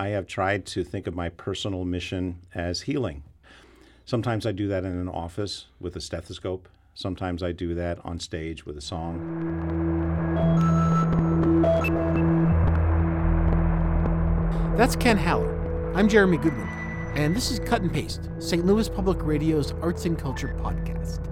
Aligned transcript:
I 0.00 0.08
have 0.08 0.26
tried 0.26 0.64
to 0.68 0.82
think 0.82 1.06
of 1.06 1.14
my 1.14 1.28
personal 1.28 1.84
mission 1.84 2.38
as 2.54 2.80
healing. 2.80 3.22
Sometimes 4.06 4.46
I 4.46 4.52
do 4.52 4.66
that 4.66 4.82
in 4.82 4.92
an 4.92 5.10
office 5.10 5.66
with 5.78 5.94
a 5.94 6.00
stethoscope. 6.00 6.70
Sometimes 6.94 7.42
I 7.42 7.52
do 7.52 7.74
that 7.74 7.98
on 8.02 8.18
stage 8.18 8.64
with 8.64 8.78
a 8.78 8.80
song. 8.80 9.20
That's 14.78 14.96
Ken 14.96 15.18
Haller. 15.18 15.92
I'm 15.94 16.08
Jeremy 16.08 16.38
Goodwin, 16.38 16.68
and 17.14 17.36
this 17.36 17.50
is 17.50 17.58
Cut 17.58 17.82
and 17.82 17.92
Paste, 17.92 18.30
St. 18.38 18.64
Louis 18.64 18.88
Public 18.88 19.22
Radio's 19.22 19.72
Arts 19.82 20.06
and 20.06 20.18
Culture 20.18 20.56
podcast. 20.60 21.26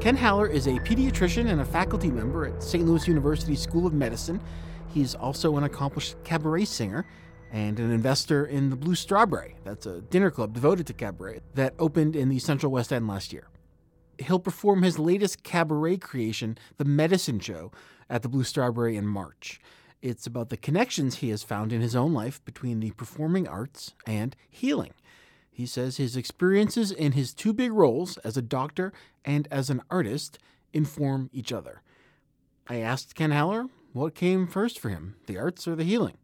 Ken 0.00 0.16
Haller 0.16 0.46
is 0.46 0.68
a 0.68 0.78
pediatrician 0.78 1.50
and 1.50 1.60
a 1.60 1.66
faculty 1.66 2.10
member 2.10 2.46
at 2.46 2.62
St. 2.62 2.86
Louis 2.86 3.06
University 3.06 3.54
School 3.54 3.86
of 3.86 3.92
Medicine. 3.92 4.40
He's 4.88 5.14
also 5.14 5.58
an 5.58 5.64
accomplished 5.64 6.16
cabaret 6.24 6.64
singer 6.64 7.04
and 7.52 7.78
an 7.78 7.90
investor 7.90 8.44
in 8.44 8.70
the 8.70 8.76
Blue 8.76 8.94
Strawberry. 8.94 9.56
That's 9.64 9.86
a 9.86 10.00
dinner 10.00 10.30
club 10.30 10.52
devoted 10.52 10.86
to 10.88 10.92
cabaret 10.92 11.40
that 11.54 11.74
opened 11.78 12.16
in 12.16 12.28
the 12.28 12.38
Central 12.38 12.72
West 12.72 12.92
End 12.92 13.06
last 13.06 13.32
year. 13.32 13.48
He'll 14.18 14.38
perform 14.38 14.82
his 14.82 14.98
latest 14.98 15.42
cabaret 15.42 15.98
creation, 15.98 16.58
The 16.78 16.84
Medicine 16.84 17.38
Show, 17.38 17.70
at 18.08 18.22
the 18.22 18.28
Blue 18.28 18.44
Strawberry 18.44 18.96
in 18.96 19.06
March. 19.06 19.60
It's 20.02 20.26
about 20.26 20.50
the 20.50 20.56
connections 20.56 21.16
he 21.16 21.30
has 21.30 21.42
found 21.42 21.72
in 21.72 21.80
his 21.80 21.96
own 21.96 22.12
life 22.12 22.44
between 22.44 22.80
the 22.80 22.92
performing 22.92 23.48
arts 23.48 23.94
and 24.06 24.36
healing. 24.48 24.94
He 25.50 25.66
says 25.66 25.96
his 25.96 26.16
experiences 26.16 26.90
in 26.90 27.12
his 27.12 27.32
two 27.32 27.52
big 27.52 27.72
roles 27.72 28.18
as 28.18 28.36
a 28.36 28.42
doctor 28.42 28.92
and 29.24 29.48
as 29.50 29.70
an 29.70 29.82
artist 29.90 30.38
inform 30.72 31.30
each 31.32 31.52
other. 31.52 31.82
I 32.68 32.76
asked 32.76 33.14
Ken 33.14 33.30
Haller 33.30 33.66
what 33.92 34.14
came 34.14 34.46
first 34.46 34.78
for 34.78 34.90
him, 34.90 35.16
the 35.26 35.38
arts 35.38 35.66
or 35.66 35.74
the 35.74 35.84
healing? 35.84 36.18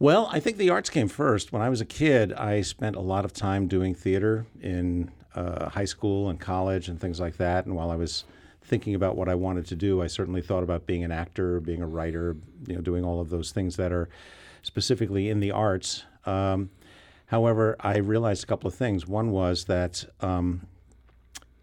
Well, 0.00 0.28
I 0.30 0.38
think 0.38 0.58
the 0.58 0.70
arts 0.70 0.90
came 0.90 1.08
first. 1.08 1.52
When 1.52 1.60
I 1.60 1.68
was 1.68 1.80
a 1.80 1.84
kid, 1.84 2.32
I 2.32 2.60
spent 2.60 2.94
a 2.94 3.00
lot 3.00 3.24
of 3.24 3.32
time 3.32 3.66
doing 3.66 3.96
theater 3.96 4.46
in 4.60 5.10
uh, 5.34 5.70
high 5.70 5.86
school 5.86 6.30
and 6.30 6.38
college 6.38 6.88
and 6.88 7.00
things 7.00 7.18
like 7.18 7.36
that. 7.38 7.66
And 7.66 7.74
while 7.74 7.90
I 7.90 7.96
was 7.96 8.24
thinking 8.62 8.94
about 8.94 9.16
what 9.16 9.28
I 9.28 9.34
wanted 9.34 9.66
to 9.66 9.74
do, 9.74 10.00
I 10.00 10.06
certainly 10.06 10.40
thought 10.40 10.62
about 10.62 10.86
being 10.86 11.02
an 11.02 11.10
actor, 11.10 11.58
being 11.58 11.82
a 11.82 11.86
writer, 11.86 12.36
you 12.68 12.76
know, 12.76 12.80
doing 12.80 13.04
all 13.04 13.20
of 13.20 13.30
those 13.30 13.50
things 13.50 13.74
that 13.76 13.90
are 13.90 14.08
specifically 14.62 15.30
in 15.30 15.40
the 15.40 15.50
arts. 15.50 16.04
Um, 16.26 16.70
however, 17.26 17.74
I 17.80 17.98
realized 17.98 18.44
a 18.44 18.46
couple 18.46 18.68
of 18.68 18.74
things. 18.74 19.08
One 19.08 19.32
was 19.32 19.64
that 19.64 20.04
um, 20.20 20.68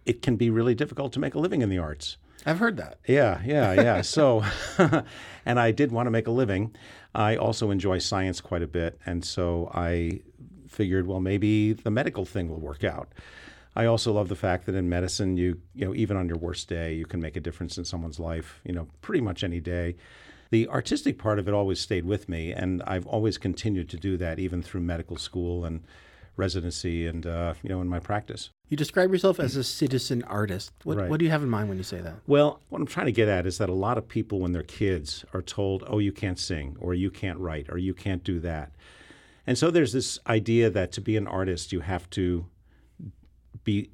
it 0.05 0.21
can 0.21 0.35
be 0.35 0.49
really 0.49 0.75
difficult 0.75 1.13
to 1.13 1.19
make 1.19 1.35
a 1.35 1.39
living 1.39 1.61
in 1.61 1.69
the 1.69 1.77
arts. 1.77 2.17
I've 2.45 2.59
heard 2.59 2.77
that. 2.77 2.99
Yeah, 3.07 3.41
yeah, 3.43 3.73
yeah. 3.73 4.01
so, 4.01 4.43
and 5.45 5.59
I 5.59 5.71
did 5.71 5.91
want 5.91 6.07
to 6.07 6.11
make 6.11 6.27
a 6.27 6.31
living. 6.31 6.75
I 7.13 7.37
also 7.37 7.71
enjoy 7.71 7.99
science 7.99 8.39
quite 8.41 8.61
a 8.61 8.67
bit, 8.67 8.99
and 9.05 9.25
so 9.25 9.71
I 9.73 10.21
figured, 10.67 11.07
well, 11.07 11.21
maybe 11.21 11.73
the 11.73 11.91
medical 11.91 12.25
thing 12.25 12.49
will 12.49 12.59
work 12.59 12.83
out. 12.83 13.13
I 13.75 13.85
also 13.85 14.13
love 14.13 14.29
the 14.29 14.35
fact 14.35 14.67
that 14.67 14.75
in 14.75 14.87
medicine, 14.87 15.37
you 15.37 15.59
you 15.73 15.85
know, 15.85 15.95
even 15.95 16.17
on 16.17 16.27
your 16.27 16.37
worst 16.37 16.69
day, 16.69 16.93
you 16.93 17.05
can 17.05 17.19
make 17.19 17.35
a 17.35 17.41
difference 17.41 17.77
in 17.77 17.85
someone's 17.85 18.19
life. 18.19 18.61
You 18.63 18.73
know, 18.73 18.87
pretty 19.01 19.21
much 19.21 19.43
any 19.43 19.59
day. 19.59 19.95
The 20.51 20.67
artistic 20.69 21.17
part 21.17 21.39
of 21.39 21.47
it 21.47 21.53
always 21.53 21.79
stayed 21.79 22.05
with 22.05 22.29
me, 22.29 22.51
and 22.51 22.81
I've 22.83 23.07
always 23.07 23.37
continued 23.37 23.89
to 23.89 23.97
do 23.97 24.15
that, 24.17 24.39
even 24.39 24.61
through 24.61 24.81
medical 24.81 25.17
school 25.17 25.65
and 25.65 25.83
residency, 26.37 27.07
and 27.07 27.25
uh, 27.25 27.53
you 27.63 27.69
know, 27.69 27.81
in 27.81 27.87
my 27.87 27.99
practice. 27.99 28.49
You 28.67 28.75
describe 28.77 29.11
yourself 29.11 29.39
as 29.39 29.55
a 29.55 29.63
citizen 29.63 30.23
artist. 30.23 30.71
What, 30.83 30.97
Right. 30.97 31.09
what 31.09 31.19
do 31.19 31.25
you 31.25 31.31
have 31.31 31.43
in 31.43 31.49
mind 31.49 31.69
when 31.69 31.77
you 31.77 31.83
say 31.83 32.01
that? 32.01 32.15
Well, 32.27 32.61
what 32.69 32.81
I'm 32.81 32.87
trying 32.87 33.05
to 33.05 33.11
get 33.11 33.27
at 33.27 33.45
is 33.45 33.57
that 33.59 33.69
a 33.69 33.73
lot 33.73 33.97
of 33.97 34.07
people, 34.07 34.39
when 34.39 34.51
they're 34.51 34.63
kids, 34.63 35.23
are 35.33 35.41
told, 35.41 35.83
oh, 35.87 35.99
you 35.99 36.11
can't 36.11 36.39
sing, 36.39 36.75
or 36.79 36.93
you 36.93 37.11
can't 37.11 37.39
write, 37.39 37.67
or 37.69 37.77
you 37.77 37.93
can't 37.93 38.23
do 38.23 38.39
that. 38.39 38.71
And 39.47 39.57
so 39.57 39.69
there's 39.69 39.93
this 39.93 40.17
idea 40.27 40.69
that 40.71 40.91
to 40.93 41.01
be 41.01 41.15
an 41.15 41.27
artist, 41.27 41.71
you 41.71 41.81
have 41.81 42.09
to 42.11 42.47
be 43.63 43.91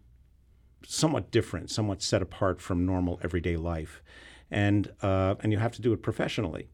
somewhat 0.86 1.31
different, 1.31 1.70
somewhat 1.70 2.02
set 2.02 2.22
apart 2.22 2.61
from 2.61 2.86
normal 2.86 3.20
everyday 3.23 3.58
life. 3.58 4.02
And, 4.49 4.92
uh, 5.02 5.36
and 5.42 5.52
you 5.52 5.60
have 5.60 5.73
to 5.73 5.82
do 5.82 5.94
it 5.94 6.02
professionally. 6.02 6.70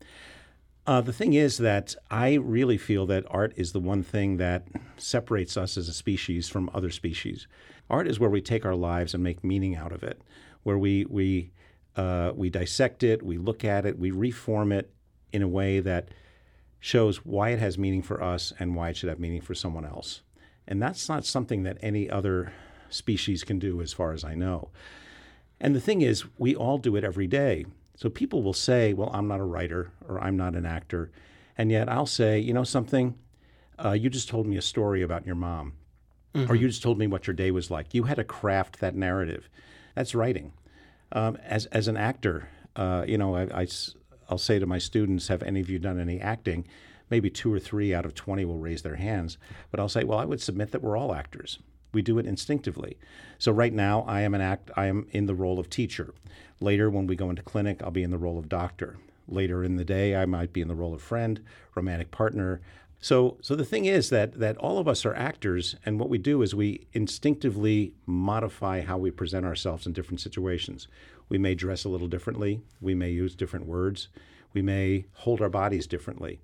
Uh, 0.88 1.02
the 1.02 1.12
thing 1.12 1.34
is 1.34 1.58
that 1.58 1.96
I 2.10 2.36
really 2.36 2.78
feel 2.78 3.06
that 3.08 3.26
art 3.30 3.52
is 3.58 3.74
the 3.74 3.80
one 3.82 4.04
thing 4.04 4.38
that 4.38 4.66
separates 4.96 5.58
us 5.58 5.78
as 5.78 5.90
a 5.90 5.94
species 5.94 6.48
from 6.48 6.70
other 6.74 6.90
species. 6.90 7.46
Art 7.90 8.08
is 8.08 8.22
where 8.22 8.30
we 8.30 8.42
take 8.42 8.66
our 8.66 8.76
lives 8.76 9.14
and 9.14 9.22
make 9.22 9.44
meaning 9.44 9.76
out 9.76 9.92
of 9.92 10.02
it, 10.02 10.22
where 10.64 10.78
we 10.78 11.04
we 11.06 11.52
uh, 11.98 12.32
we 12.34 12.50
dissect 12.50 13.04
it, 13.04 13.22
we 13.22 13.38
look 13.38 13.66
at 13.66 13.86
it, 13.86 14.00
we 14.00 14.12
reform 14.12 14.72
it 14.72 14.94
in 15.34 15.42
a 15.42 15.48
way 15.48 15.82
that 15.82 16.08
shows 16.80 17.26
why 17.26 17.50
it 17.50 17.60
has 17.60 17.78
meaning 17.78 18.02
for 18.02 18.24
us 18.24 18.54
and 18.58 18.74
why 18.74 18.90
it 18.90 18.96
should 18.96 19.10
have 19.10 19.20
meaning 19.20 19.42
for 19.42 19.56
someone 19.56 19.84
else. 19.84 20.22
And 20.68 20.82
that's 20.82 21.10
not 21.10 21.26
something 21.26 21.64
that 21.64 21.78
any 21.82 22.10
other 22.10 22.54
species 22.90 23.44
can 23.44 23.60
do, 23.60 23.82
as 23.82 23.92
far 23.92 24.14
as 24.14 24.24
I 24.24 24.36
know. 24.36 24.70
And 25.60 25.76
the 25.76 25.82
thing 25.82 26.02
is, 26.02 26.24
we 26.38 26.56
all 26.56 26.78
do 26.78 26.96
it 26.96 27.04
every 27.04 27.28
day. 27.28 27.66
So 27.98 28.10
people 28.10 28.44
will 28.44 28.54
say, 28.54 28.94
well, 28.94 29.10
I'm 29.12 29.28
not 29.28 29.40
a 29.40 29.44
writer 29.44 29.92
or 30.08 30.22
I'm 30.22 30.38
not 30.38 30.56
an 30.56 30.68
actor. 30.68 31.12
And 31.58 31.72
yet 31.72 31.90
I'll 31.90 32.06
say, 32.06 32.40
you 32.40 32.54
know 32.54 32.64
something? 32.64 33.16
Uh, 33.84 33.94
you 33.94 34.10
just 34.10 34.30
told 34.30 34.46
me 34.46 34.56
a 34.56 34.62
story 34.62 35.02
about 35.02 35.26
your 35.26 35.36
mom, 35.36 35.74
or 36.48 36.56
you 36.56 36.68
just 36.68 36.84
told 36.84 37.00
me 37.00 37.08
what 37.08 37.26
your 37.26 37.34
day 37.34 37.50
was 37.50 37.72
like. 37.72 37.96
You 37.96 38.04
had 38.04 38.18
to 38.18 38.24
craft 38.24 38.80
that 38.80 38.96
narrative. 38.96 39.50
That's 39.96 40.14
writing. 40.14 40.54
Um, 41.12 41.38
as, 41.38 41.66
as 41.68 41.88
an 41.88 41.98
actor, 41.98 42.50
uh, 42.76 43.04
you 43.08 43.18
know, 43.18 43.36
I, 43.36 43.68
will 44.30 44.38
say 44.38 44.60
to 44.60 44.68
my 44.68 44.78
students, 44.78 45.28
have 45.30 45.42
any 45.42 45.60
of 45.60 45.70
you 45.70 45.80
done 45.80 46.00
any 46.00 46.20
acting? 46.20 46.68
Maybe 47.10 47.32
two 47.32 47.52
or 47.52 47.60
three 47.60 47.96
out 47.96 48.06
of 48.06 48.14
20 48.14 48.46
will 48.46 48.60
raise 48.60 48.84
their 48.84 48.96
hands. 48.96 49.40
But 49.72 49.80
I'll 49.80 49.90
say, 49.90 50.04
well, 50.04 50.20
I 50.20 50.26
would 50.26 50.42
submit 50.42 50.72
that 50.72 50.84
we're 50.84 50.98
all 50.98 51.16
actors. 51.16 51.58
We 51.94 52.02
do 52.02 52.20
it 52.20 52.26
instinctively. 52.26 52.98
So 53.38 53.52
right 53.52 53.74
now, 53.74 54.02
I 54.08 54.22
am 54.22 54.34
an 54.34 54.42
act. 54.42 54.72
I 54.76 54.88
am 54.88 55.08
in 55.12 55.26
the 55.26 55.36
role 55.36 55.60
of 55.60 55.70
teacher. 55.70 56.14
Later, 56.60 56.90
when 56.90 57.08
we 57.08 57.16
go 57.16 57.30
into 57.30 57.42
clinic, 57.42 57.82
I'll 57.84 57.92
be 57.92 58.04
in 58.04 58.12
the 58.12 58.18
role 58.18 58.38
of 58.38 58.50
doctor. 58.50 58.98
Later 59.28 59.64
in 59.64 59.76
the 59.76 59.86
day, 59.86 60.16
I 60.16 60.26
might 60.26 60.54
be 60.54 60.62
in 60.62 60.68
the 60.68 60.76
role 60.76 60.94
of 60.94 61.02
friend, 61.02 61.42
romantic 61.76 62.12
partner. 62.12 62.62
So, 63.00 63.38
so 63.42 63.56
the 63.56 63.66
thing 63.66 63.86
is 63.86 64.10
that 64.10 64.40
that 64.40 64.58
all 64.58 64.80
of 64.80 64.88
us 64.88 65.06
are 65.06 65.14
actors, 65.14 65.76
and 65.86 66.00
what 66.00 66.10
we 66.10 66.18
do 66.18 66.42
is 66.42 66.56
we 66.56 66.88
instinctively 66.94 67.94
modify 68.06 68.82
how 68.82 68.98
we 68.98 69.12
present 69.12 69.46
ourselves 69.46 69.86
in 69.86 69.94
different 69.94 70.22
situations. 70.22 70.88
We 71.30 71.38
may 71.38 71.54
dress 71.56 71.84
a 71.84 71.90
little 71.90 72.08
differently. 72.08 72.62
We 72.82 72.96
may 72.96 73.12
use 73.12 73.36
different 73.36 73.68
words. 73.68 74.08
We 74.54 74.62
may 74.62 75.06
hold 75.14 75.42
our 75.42 75.50
bodies 75.50 75.86
differently. 75.86 76.40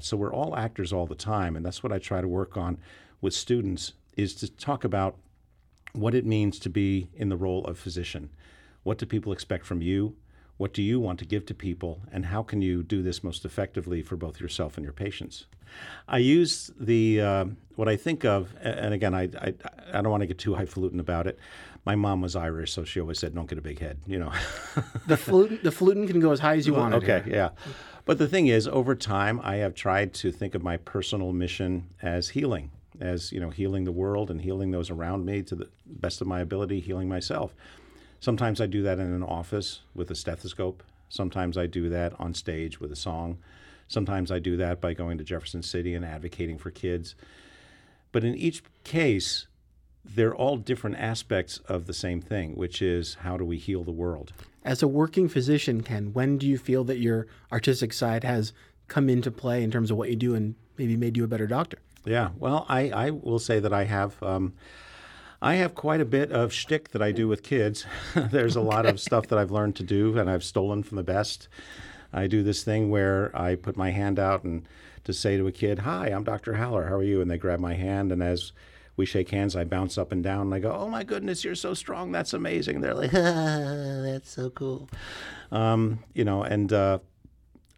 So 0.00 0.16
we're 0.16 0.34
all 0.34 0.56
actors 0.56 0.92
all 0.92 1.06
the 1.06 1.14
time, 1.14 1.54
and 1.54 1.64
that's 1.64 1.82
what 1.82 1.92
I 1.92 1.98
try 1.98 2.20
to 2.20 2.28
work 2.28 2.56
on 2.56 2.78
with 3.20 3.34
students 3.34 3.92
is 4.16 4.34
to 4.36 4.50
talk 4.50 4.84
about 4.84 5.16
what 5.92 6.14
it 6.14 6.24
means 6.24 6.58
to 6.60 6.70
be 6.70 7.08
in 7.14 7.28
the 7.28 7.36
role 7.36 7.64
of 7.64 7.78
physician. 7.78 8.30
What 8.82 8.98
do 8.98 9.06
people 9.06 9.32
expect 9.32 9.66
from 9.66 9.82
you? 9.82 10.16
What 10.56 10.72
do 10.72 10.82
you 10.82 11.00
want 11.00 11.18
to 11.18 11.24
give 11.24 11.46
to 11.46 11.54
people? 11.54 12.02
And 12.12 12.26
how 12.26 12.42
can 12.42 12.62
you 12.62 12.82
do 12.82 13.02
this 13.02 13.24
most 13.24 13.44
effectively 13.44 14.02
for 14.02 14.16
both 14.16 14.40
yourself 14.40 14.76
and 14.76 14.84
your 14.84 14.92
patients? 14.92 15.46
I 16.06 16.18
use 16.18 16.70
the 16.78 17.20
uh, 17.20 17.44
what 17.76 17.88
I 17.88 17.96
think 17.96 18.24
of, 18.24 18.54
and 18.60 18.92
again, 18.92 19.14
I, 19.14 19.22
I 19.40 19.54
I 19.92 20.02
don't 20.02 20.10
want 20.10 20.20
to 20.20 20.26
get 20.26 20.38
too 20.38 20.54
highfalutin 20.54 21.00
about 21.00 21.26
it. 21.26 21.38
My 21.84 21.96
mom 21.96 22.20
was 22.20 22.36
Irish, 22.36 22.72
so 22.72 22.84
she 22.84 23.00
always 23.00 23.18
said, 23.18 23.34
"Don't 23.34 23.48
get 23.48 23.58
a 23.58 23.62
big 23.62 23.78
head," 23.78 23.98
you 24.06 24.18
know. 24.18 24.32
The 25.06 25.16
flutin, 25.16 25.58
the 25.62 25.72
flutin 25.72 26.06
can 26.06 26.20
go 26.20 26.30
as 26.30 26.40
high 26.40 26.56
as 26.56 26.66
you 26.66 26.74
want. 26.74 26.94
Okay, 26.94 27.22
yeah. 27.26 27.50
But 28.04 28.18
the 28.18 28.28
thing 28.28 28.46
is, 28.48 28.68
over 28.68 28.94
time, 28.94 29.40
I 29.42 29.56
have 29.56 29.74
tried 29.74 30.12
to 30.14 30.30
think 30.30 30.54
of 30.54 30.62
my 30.62 30.76
personal 30.76 31.32
mission 31.32 31.88
as 32.02 32.30
healing, 32.30 32.70
as 33.02 33.32
you 33.32 33.40
know, 33.40 33.50
healing 33.50 33.84
the 33.84 33.92
world 33.92 34.30
and 34.30 34.40
healing 34.40 34.70
those 34.70 34.88
around 34.88 35.26
me 35.26 35.42
to 35.42 35.56
the 35.56 35.68
best 35.84 36.20
of 36.20 36.26
my 36.26 36.40
ability, 36.40 36.80
healing 36.80 37.08
myself. 37.08 37.54
Sometimes 38.20 38.60
I 38.60 38.66
do 38.66 38.82
that 38.82 39.00
in 39.00 39.12
an 39.12 39.24
office 39.24 39.80
with 39.94 40.10
a 40.10 40.14
stethoscope. 40.14 40.82
Sometimes 41.08 41.58
I 41.58 41.66
do 41.66 41.88
that 41.88 42.14
on 42.20 42.32
stage 42.32 42.80
with 42.80 42.92
a 42.92 42.96
song. 42.96 43.38
Sometimes 43.88 44.30
I 44.30 44.38
do 44.38 44.56
that 44.56 44.80
by 44.80 44.94
going 44.94 45.18
to 45.18 45.24
Jefferson 45.24 45.62
City 45.62 45.94
and 45.94 46.04
advocating 46.04 46.56
for 46.56 46.70
kids. 46.70 47.16
But 48.12 48.22
in 48.22 48.36
each 48.36 48.62
case, 48.84 49.48
they're 50.04 50.34
all 50.34 50.56
different 50.56 50.96
aspects 50.96 51.58
of 51.66 51.86
the 51.86 51.92
same 51.92 52.20
thing, 52.20 52.54
which 52.54 52.80
is 52.80 53.14
how 53.20 53.36
do 53.36 53.44
we 53.44 53.58
heal 53.58 53.82
the 53.82 53.90
world? 53.90 54.32
As 54.64 54.82
a 54.82 54.88
working 54.88 55.28
physician, 55.28 55.82
Ken, 55.82 56.12
when 56.12 56.38
do 56.38 56.46
you 56.46 56.56
feel 56.56 56.84
that 56.84 56.98
your 56.98 57.26
artistic 57.50 57.92
side 57.92 58.22
has 58.22 58.52
come 58.86 59.08
into 59.08 59.30
play 59.32 59.64
in 59.64 59.72
terms 59.72 59.90
of 59.90 59.96
what 59.96 60.08
you 60.08 60.16
do 60.16 60.34
and 60.34 60.54
maybe 60.78 60.96
made 60.96 61.16
you 61.16 61.24
a 61.24 61.28
better 61.28 61.48
doctor? 61.48 61.78
Yeah, 62.04 62.30
well, 62.38 62.66
I, 62.68 62.90
I 62.90 63.10
will 63.10 63.38
say 63.38 63.60
that 63.60 63.72
I 63.72 63.84
have 63.84 64.20
um, 64.22 64.54
I 65.40 65.54
have 65.54 65.74
quite 65.74 66.00
a 66.00 66.04
bit 66.04 66.30
of 66.30 66.52
shtick 66.52 66.90
that 66.90 67.02
I 67.02 67.12
do 67.12 67.28
with 67.28 67.42
kids. 67.42 67.84
There's 68.14 68.56
a 68.56 68.60
lot 68.60 68.86
of 68.86 69.00
stuff 69.00 69.26
that 69.28 69.38
I've 69.38 69.50
learned 69.50 69.76
to 69.76 69.82
do, 69.82 70.16
and 70.18 70.30
I've 70.30 70.44
stolen 70.44 70.82
from 70.82 70.96
the 70.96 71.02
best. 71.02 71.48
I 72.12 72.26
do 72.26 72.42
this 72.42 72.62
thing 72.62 72.90
where 72.90 73.36
I 73.36 73.54
put 73.54 73.76
my 73.76 73.90
hand 73.90 74.18
out 74.18 74.44
and 74.44 74.66
to 75.04 75.12
say 75.12 75.36
to 75.36 75.46
a 75.46 75.52
kid, 75.52 75.80
"Hi, 75.80 76.08
I'm 76.08 76.24
Dr. 76.24 76.54
Haller. 76.54 76.86
How 76.88 76.96
are 76.96 77.02
you?" 77.02 77.20
And 77.20 77.30
they 77.30 77.38
grab 77.38 77.60
my 77.60 77.74
hand, 77.74 78.12
and 78.12 78.22
as 78.22 78.52
we 78.96 79.06
shake 79.06 79.30
hands, 79.30 79.56
I 79.56 79.64
bounce 79.64 79.96
up 79.96 80.12
and 80.12 80.22
down, 80.22 80.42
and 80.42 80.54
I 80.54 80.58
go, 80.58 80.72
"Oh 80.72 80.88
my 80.88 81.02
goodness, 81.04 81.44
you're 81.44 81.54
so 81.54 81.74
strong. 81.74 82.12
That's 82.12 82.34
amazing." 82.34 82.76
And 82.76 82.84
they're 82.84 82.94
like, 82.94 83.14
ah, 83.14 84.02
"That's 84.04 84.30
so 84.30 84.50
cool," 84.50 84.88
um, 85.50 86.00
you 86.14 86.24
know. 86.24 86.42
And 86.42 86.72
uh, 86.72 86.98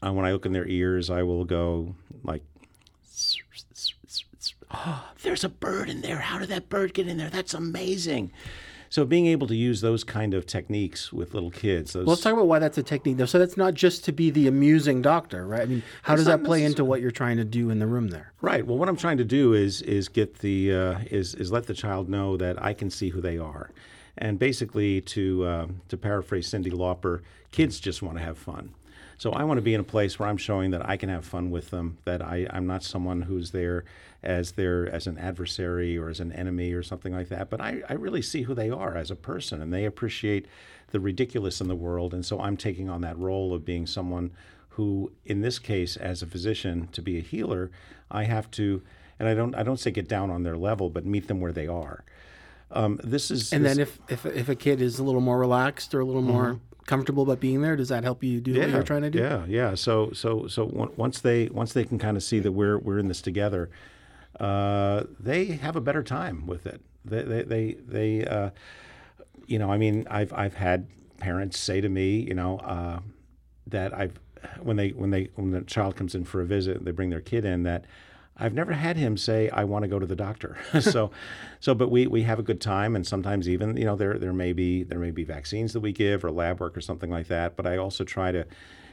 uh, 0.04 0.12
when 0.12 0.26
I 0.26 0.32
look 0.32 0.44
in 0.44 0.52
their 0.52 0.66
ears, 0.66 1.08
I 1.10 1.22
will 1.22 1.44
go 1.44 1.94
like 2.24 2.42
oh, 4.70 5.10
there's 5.22 5.44
a 5.44 5.48
bird 5.48 5.88
in 5.88 6.00
there. 6.00 6.18
How 6.18 6.38
did 6.38 6.48
that 6.48 6.68
bird 6.68 6.94
get 6.94 7.08
in 7.08 7.16
there? 7.16 7.30
That's 7.30 7.54
amazing. 7.54 8.30
So 8.94 9.04
being 9.04 9.26
able 9.26 9.48
to 9.48 9.56
use 9.56 9.80
those 9.80 10.04
kind 10.04 10.34
of 10.34 10.46
techniques 10.46 11.12
with 11.12 11.34
little 11.34 11.50
kids. 11.50 11.94
Those, 11.94 12.06
Well, 12.06 12.12
let's 12.12 12.22
talk 12.22 12.32
about 12.32 12.46
why 12.46 12.60
that's 12.60 12.78
a 12.78 12.82
technique, 12.84 13.16
though. 13.16 13.26
So 13.26 13.40
that's 13.40 13.56
not 13.56 13.74
just 13.74 14.04
to 14.04 14.12
be 14.12 14.30
the 14.30 14.46
amusing 14.46 15.02
doctor, 15.02 15.48
right? 15.48 15.62
I 15.62 15.64
mean, 15.64 15.82
how 16.02 16.14
does 16.14 16.26
that 16.26 16.44
play 16.44 16.62
into 16.62 16.84
what 16.84 17.00
you're 17.00 17.10
trying 17.10 17.38
to 17.38 17.44
do 17.44 17.70
in 17.70 17.80
the 17.80 17.88
room 17.88 18.10
there? 18.10 18.32
Right. 18.40 18.64
Well, 18.64 18.78
what 18.78 18.88
I'm 18.88 18.96
trying 18.96 19.18
to 19.18 19.24
do 19.24 19.52
is 19.52 19.82
is 19.82 20.08
get 20.08 20.38
the 20.38 20.72
uh, 20.72 20.98
is 21.10 21.34
is 21.34 21.50
let 21.50 21.66
the 21.66 21.74
child 21.74 22.08
know 22.08 22.36
that 22.36 22.62
I 22.62 22.72
can 22.72 22.88
see 22.88 23.08
who 23.08 23.20
they 23.20 23.36
are, 23.36 23.70
and 24.16 24.38
basically 24.38 25.00
to 25.00 25.44
uh, 25.44 25.66
to 25.88 25.96
paraphrase 25.96 26.48
Cyndi 26.48 26.70
Lauper, 26.70 27.22
kids 27.50 27.80
just 27.80 28.00
want 28.00 28.18
to 28.18 28.22
have 28.22 28.38
fun. 28.38 28.74
So 29.18 29.30
I 29.32 29.44
want 29.44 29.58
to 29.58 29.62
be 29.62 29.74
in 29.74 29.80
a 29.80 29.84
place 29.84 30.18
where 30.18 30.28
I'm 30.28 30.36
showing 30.36 30.70
that 30.72 30.88
I 30.88 30.96
can 30.96 31.08
have 31.08 31.24
fun 31.24 31.50
with 31.50 31.70
them, 31.70 31.98
that 32.04 32.20
I, 32.22 32.46
I'm 32.50 32.66
not 32.66 32.82
someone 32.82 33.22
who's 33.22 33.50
there 33.52 33.84
as 34.22 34.52
their 34.52 34.88
as 34.92 35.06
an 35.06 35.18
adversary 35.18 35.96
or 35.98 36.08
as 36.08 36.18
an 36.20 36.32
enemy 36.32 36.72
or 36.72 36.82
something 36.82 37.12
like 37.12 37.28
that. 37.28 37.50
But 37.50 37.60
I, 37.60 37.82
I 37.88 37.92
really 37.94 38.22
see 38.22 38.42
who 38.42 38.54
they 38.54 38.70
are 38.70 38.96
as 38.96 39.10
a 39.10 39.16
person, 39.16 39.60
and 39.62 39.72
they 39.72 39.84
appreciate 39.84 40.46
the 40.90 41.00
ridiculous 41.00 41.60
in 41.60 41.68
the 41.68 41.74
world. 41.74 42.12
And 42.14 42.24
so 42.24 42.40
I'm 42.40 42.56
taking 42.56 42.88
on 42.88 43.00
that 43.02 43.18
role 43.18 43.52
of 43.54 43.64
being 43.64 43.86
someone 43.86 44.30
who, 44.70 45.12
in 45.24 45.40
this 45.42 45.58
case, 45.58 45.96
as 45.96 46.22
a 46.22 46.26
physician, 46.26 46.88
to 46.92 47.00
be 47.02 47.16
a 47.18 47.20
healer, 47.20 47.70
I 48.10 48.24
have 48.24 48.50
to, 48.52 48.82
and 49.18 49.28
I 49.28 49.34
don't 49.34 49.54
I 49.54 49.62
don't 49.62 49.78
say 49.78 49.90
get 49.90 50.08
down 50.08 50.30
on 50.30 50.42
their 50.42 50.56
level, 50.56 50.90
but 50.90 51.04
meet 51.06 51.28
them 51.28 51.40
where 51.40 51.52
they 51.52 51.66
are. 51.68 52.04
Um, 52.70 52.98
this 53.04 53.30
is 53.30 53.52
And 53.52 53.64
this- 53.64 53.76
then 53.76 53.82
if, 53.82 54.00
if 54.08 54.26
if 54.26 54.48
a 54.48 54.54
kid 54.56 54.80
is 54.80 54.98
a 54.98 55.04
little 55.04 55.20
more 55.20 55.38
relaxed 55.38 55.94
or 55.94 56.00
a 56.00 56.04
little 56.04 56.22
more 56.22 56.58
comfortable 56.86 57.22
about 57.22 57.40
being 57.40 57.62
there, 57.62 57.76
does 57.76 57.88
that 57.88 58.04
help 58.04 58.22
you 58.22 58.40
do 58.40 58.58
what 58.58 58.68
you're 58.70 58.82
trying 58.82 59.02
to 59.02 59.10
do? 59.10 59.18
Yeah, 59.18 59.44
yeah. 59.46 59.74
So 59.74 60.12
so 60.12 60.46
so 60.46 60.64
once 60.96 61.20
they 61.20 61.46
once 61.46 61.72
they 61.72 61.84
can 61.84 61.98
kind 61.98 62.16
of 62.16 62.22
see 62.22 62.40
that 62.40 62.52
we're 62.52 62.78
we're 62.78 62.98
in 62.98 63.08
this 63.08 63.22
together, 63.22 63.70
uh, 64.40 65.04
they 65.18 65.46
have 65.46 65.76
a 65.76 65.80
better 65.80 66.02
time 66.02 66.46
with 66.46 66.66
it. 66.66 66.80
They 67.04 67.22
they 67.22 67.42
they, 67.42 67.72
they 67.86 68.24
uh, 68.24 68.50
you 69.46 69.58
know, 69.58 69.70
I 69.70 69.78
mean, 69.78 70.06
I've 70.10 70.32
I've 70.32 70.54
had 70.54 70.86
parents 71.18 71.58
say 71.58 71.80
to 71.80 71.88
me, 71.88 72.20
you 72.20 72.34
know, 72.34 72.58
uh, 72.58 73.00
that 73.66 73.96
I've 73.96 74.18
when 74.62 74.76
they 74.76 74.90
when 74.90 75.10
they 75.10 75.30
when 75.34 75.50
the 75.50 75.62
child 75.62 75.96
comes 75.96 76.14
in 76.14 76.24
for 76.24 76.40
a 76.40 76.46
visit, 76.46 76.84
they 76.84 76.90
bring 76.90 77.10
their 77.10 77.20
kid 77.20 77.44
in 77.44 77.62
that. 77.64 77.84
I've 78.36 78.54
never 78.54 78.72
had 78.72 78.96
him 78.96 79.16
say 79.16 79.48
I 79.50 79.64
want 79.64 79.84
to 79.84 79.88
go 79.88 79.98
to 79.98 80.06
the 80.06 80.16
doctor. 80.16 80.56
so, 80.80 81.10
so, 81.60 81.74
but 81.74 81.90
we, 81.90 82.06
we 82.06 82.22
have 82.22 82.38
a 82.38 82.42
good 82.42 82.60
time, 82.60 82.96
and 82.96 83.06
sometimes 83.06 83.48
even 83.48 83.76
you 83.76 83.84
know 83.84 83.96
there 83.96 84.18
there 84.18 84.32
may 84.32 84.52
be 84.52 84.82
there 84.82 84.98
may 84.98 85.12
be 85.12 85.24
vaccines 85.24 85.72
that 85.72 85.80
we 85.80 85.92
give 85.92 86.24
or 86.24 86.30
lab 86.30 86.60
work 86.60 86.76
or 86.76 86.80
something 86.80 87.10
like 87.10 87.28
that. 87.28 87.56
But 87.56 87.66
I 87.66 87.76
also 87.76 88.02
try 88.02 88.32
to 88.32 88.46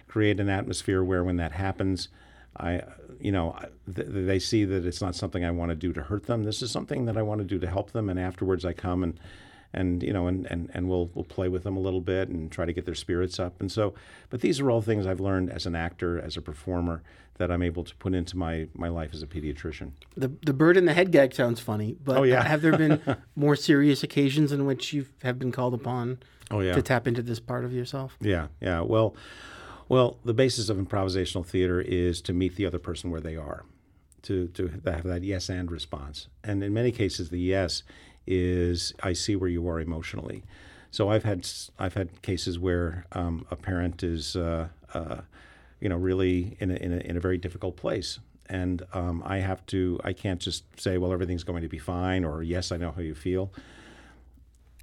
create 0.08 0.40
an 0.40 0.50
atmosphere 0.50 1.04
where 1.04 1.24
when 1.24 1.38
that 1.38 1.54
happens, 1.54 2.10
I 2.58 2.84
you 3.20 3.32
know 3.32 3.58
th- 3.94 4.08
they 4.10 4.38
see 4.38 4.64
that 4.66 4.86
it's 4.86 5.02
not 5.02 5.16
something 5.16 5.44
I 5.44 5.52
want 5.52 5.70
to 5.70 5.76
do 5.76 5.92
to 5.94 6.04
hurt 6.04 6.28
them. 6.28 6.44
This 6.44 6.62
is 6.62 6.70
something 6.70 7.06
that 7.06 7.18
I 7.18 7.24
want 7.24 7.40
to 7.40 7.46
do 7.46 7.58
to 7.60 7.68
help 7.68 7.92
them, 7.92 8.10
and 8.10 8.20
afterwards 8.20 8.64
I 8.64 8.74
come 8.74 9.04
and 9.04 9.20
and 9.74 10.04
you 10.04 10.12
know 10.14 10.28
and, 10.28 10.46
and, 10.48 10.70
and 10.74 10.90
we'll 10.90 11.10
we'll 11.14 11.24
play 11.26 11.48
with 11.48 11.64
them 11.64 11.78
a 11.78 11.80
little 11.80 12.02
bit 12.02 12.30
and 12.30 12.52
try 12.52 12.66
to 12.66 12.74
get 12.74 12.86
their 12.86 12.96
spirits 12.96 13.40
up. 13.40 13.60
And 13.62 13.72
so 13.72 13.94
but 14.30 14.42
these 14.42 14.60
are 14.60 14.70
all 14.72 14.82
things 14.82 15.06
I've 15.08 15.20
learned 15.20 15.50
as 15.52 15.66
an 15.66 15.76
actor 15.76 16.20
as 16.20 16.38
a 16.38 16.42
performer 16.42 17.02
that 17.38 17.50
I'm 17.50 17.64
able 17.64 17.84
to 17.86 17.96
put 17.96 18.14
into 18.14 18.38
my 18.38 18.68
my 18.74 18.90
life 18.90 19.12
as 19.14 19.24
a 19.24 19.28
pediatrician. 19.28 19.92
The 20.16 20.32
the 20.46 20.54
bird 20.54 20.78
in 20.78 20.86
the 20.86 20.94
head 20.94 21.12
gag 21.12 21.34
sounds 21.34 21.60
funny, 21.60 21.96
but 22.04 22.18
Oh, 22.18 22.24
yeah. 22.24 22.44
have 22.44 22.62
there 22.62 22.78
been 22.78 23.02
more 23.36 23.56
serious 23.56 24.04
occasions 24.04 24.52
in 24.52 24.66
which 24.66 24.94
you 24.94 25.06
have 25.24 25.40
been 25.40 25.52
called 25.52 25.74
upon 25.74 26.20
oh 26.52 26.60
yeah. 26.60 26.74
to 26.74 26.82
tap 26.82 27.08
into 27.08 27.22
this 27.22 27.40
part 27.40 27.66
of 27.66 27.74
yourself? 27.74 28.18
yeah 28.20 28.48
yeah. 28.60 28.82
Well 28.82 29.16
well 29.90 30.18
the 30.26 30.34
basis 30.34 30.70
of 30.70 30.78
improvisational 30.78 31.46
theater 31.46 31.82
is 31.82 32.22
to 32.22 32.34
meet 32.34 32.56
the 32.56 32.66
other 32.66 32.80
person 32.80 33.10
where 33.10 33.22
they 33.22 33.36
are 33.36 33.64
to 34.24 34.48
to 34.50 34.68
have 34.86 35.04
that 35.04 35.24
yes 35.24 35.50
and 35.50 35.72
response. 35.72 36.28
And 36.44 36.62
in 36.64 36.74
many 36.74 36.92
cases 36.92 37.30
the 37.30 37.40
yes 37.40 37.82
is 38.28 38.94
I 39.02 39.14
see 39.14 39.36
where 39.36 39.50
you 39.50 39.68
are 39.68 39.80
emotionally. 39.80 40.44
So 40.92 41.10
I've 41.10 41.24
had 41.24 41.48
I've 41.80 41.94
had 41.94 42.22
cases 42.22 42.60
where 42.60 43.06
um, 43.14 43.46
a 43.50 43.56
parent 43.56 44.04
is 44.04 44.36
uh, 44.36 44.68
uh, 44.94 45.22
you 45.80 45.90
know 45.90 45.98
really 45.98 46.58
in 46.60 46.72
a, 46.72 46.76
in 46.76 46.94
a 46.94 46.98
in 46.98 47.18
a 47.18 47.20
very 47.20 47.38
difficult 47.38 47.78
place. 47.78 48.20
And 48.48 48.84
um, 48.94 49.24
I 49.26 49.38
have 49.38 49.66
to 49.68 50.00
I 50.04 50.12
can't 50.14 50.42
just 50.42 50.64
say 50.80 50.98
well 50.98 51.14
everything's 51.14 51.44
going 51.46 51.62
to 51.62 51.70
be 51.70 51.80
fine 51.80 52.26
or 52.26 52.44
yes 52.44 52.72
I 52.72 52.78
know 52.78 52.92
how 52.92 53.02
you 53.02 53.16
feel. 53.16 53.52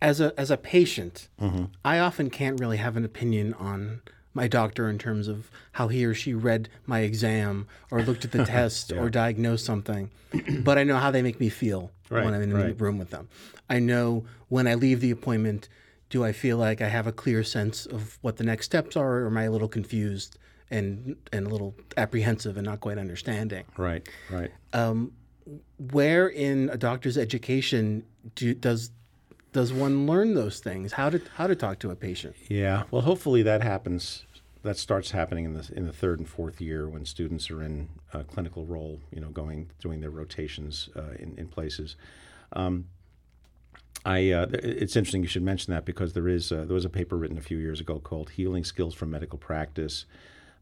As 0.01 0.21
a 0.21 0.33
as 0.39 0.51
a 0.51 0.57
patient, 0.57 1.29
Mm-hmm. 1.41 1.65
I 1.85 1.99
often 1.99 2.31
can't 2.31 2.59
really 2.61 2.77
have 2.79 2.97
an 2.97 3.05
opinion 3.05 3.53
on 3.55 4.01
my 4.35 4.47
doctor 4.49 4.89
in 4.89 4.99
terms 4.99 5.29
of 5.29 5.51
how 5.73 5.89
he 5.89 6.05
or 6.05 6.15
she 6.15 6.35
read 6.35 6.69
my 6.87 7.01
exam 7.01 7.67
or 7.91 8.03
looked 8.03 8.25
at 8.25 8.33
the 8.33 8.45
test 8.57 8.93
or 8.93 9.09
diagnosed 9.11 9.65
something, 9.65 10.11
but 10.65 10.79
I 10.79 10.85
know 10.85 10.97
how 10.97 11.11
they 11.11 11.23
make 11.23 11.41
me 11.41 11.49
feel 11.49 11.91
Right, 12.11 12.25
when 12.25 12.33
I'm 12.35 12.43
in 12.43 12.51
the 12.51 12.75
room 12.75 12.99
with 12.99 13.11
them. 13.11 13.29
I 13.69 13.79
know 13.81 14.25
when 14.49 14.67
I 14.67 14.75
leave 14.75 15.01
the 15.01 15.11
appointment, 15.11 15.69
do 16.09 16.25
I 16.25 16.33
feel 16.33 16.57
like 16.57 16.81
I 16.81 16.89
have 16.89 17.07
a 17.07 17.13
clear 17.13 17.45
sense 17.45 17.85
of 17.85 18.19
what 18.23 18.39
the 18.39 18.45
next 18.45 18.65
steps 18.67 18.97
are, 18.97 19.19
or 19.19 19.27
am 19.27 19.37
I 19.37 19.45
a 19.45 19.51
little 19.51 19.69
confused 19.69 20.39
and 20.71 21.17
and 21.33 21.47
a 21.47 21.51
little 21.51 21.75
apprehensive 21.97 22.57
and 22.57 22.65
not 22.65 22.81
quite 22.81 22.97
understanding? 22.99 23.65
right 23.77 24.09
right 24.31 24.51
um, 24.73 25.13
where 25.79 26.29
in 26.29 26.69
a 26.71 26.77
doctor's 26.77 27.17
education 27.19 28.05
do, 28.35 28.55
does 28.55 28.91
does 29.59 29.73
one 29.73 30.07
learn 30.07 30.35
those 30.35 30.61
things? 30.61 30.93
How 30.93 31.11
to 31.11 31.21
how 31.35 31.49
to 31.49 31.57
talk 31.57 31.81
to 31.81 31.91
a 31.91 31.97
patient? 31.97 32.37
Yeah, 32.49 32.85
well, 32.93 33.03
hopefully 33.03 33.43
that 33.43 33.61
happens. 33.61 34.25
That 34.63 34.77
starts 34.77 35.11
happening 35.11 35.47
in 35.47 35.55
the 35.55 35.69
in 35.75 35.85
the 35.85 35.93
third 35.93 36.21
and 36.21 36.29
fourth 36.29 36.61
year 36.61 36.89
when 36.89 37.05
students 37.05 37.51
are 37.51 37.61
in 37.61 37.89
a 38.13 38.23
clinical 38.23 38.65
role. 38.67 39.01
You 39.11 39.21
know, 39.21 39.31
going 39.31 39.73
doing 39.81 40.01
their 40.01 40.13
rotations 40.13 40.89
uh, 40.95 41.15
in 41.19 41.35
in 41.37 41.49
places. 41.49 41.97
Um, 42.53 42.85
I 44.05 44.31
uh, 44.31 44.47
it's 44.53 44.95
interesting 44.95 45.23
you 45.23 45.29
should 45.29 45.43
mention 45.43 45.75
that 45.75 45.85
because 45.85 46.13
there 46.13 46.29
is 46.29 46.53
uh, 46.53 46.65
there 46.65 46.75
was 46.75 46.85
a 46.85 46.91
paper 47.01 47.17
written 47.17 47.37
a 47.37 47.41
few 47.41 47.59
years 47.59 47.81
ago 47.81 47.99
called 47.99 48.31
"Healing 48.31 48.63
Skills 48.63 48.95
from 48.95 49.11
Medical 49.11 49.39
Practice." 49.41 50.07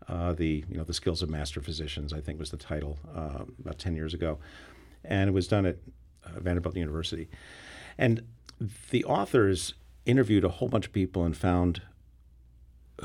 Uh, 0.08 0.32
the 0.32 0.64
you 0.70 0.78
know 0.78 0.84
the 0.84 0.94
skills 0.94 1.20
of 1.20 1.28
master 1.28 1.60
physicians 1.60 2.14
I 2.14 2.22
think 2.22 2.38
was 2.38 2.50
the 2.50 2.56
title 2.56 2.98
uh, 3.14 3.44
about 3.60 3.78
ten 3.78 3.94
years 3.94 4.14
ago, 4.14 4.38
and 5.04 5.28
it 5.28 5.32
was 5.32 5.48
done 5.48 5.66
at 5.66 5.76
uh, 6.24 6.40
Vanderbilt 6.40 6.76
University, 6.76 7.28
and 7.98 8.22
the 8.90 9.04
authors 9.04 9.74
interviewed 10.04 10.44
a 10.44 10.48
whole 10.48 10.68
bunch 10.68 10.86
of 10.86 10.92
people 10.92 11.24
and 11.24 11.36
found 11.36 11.82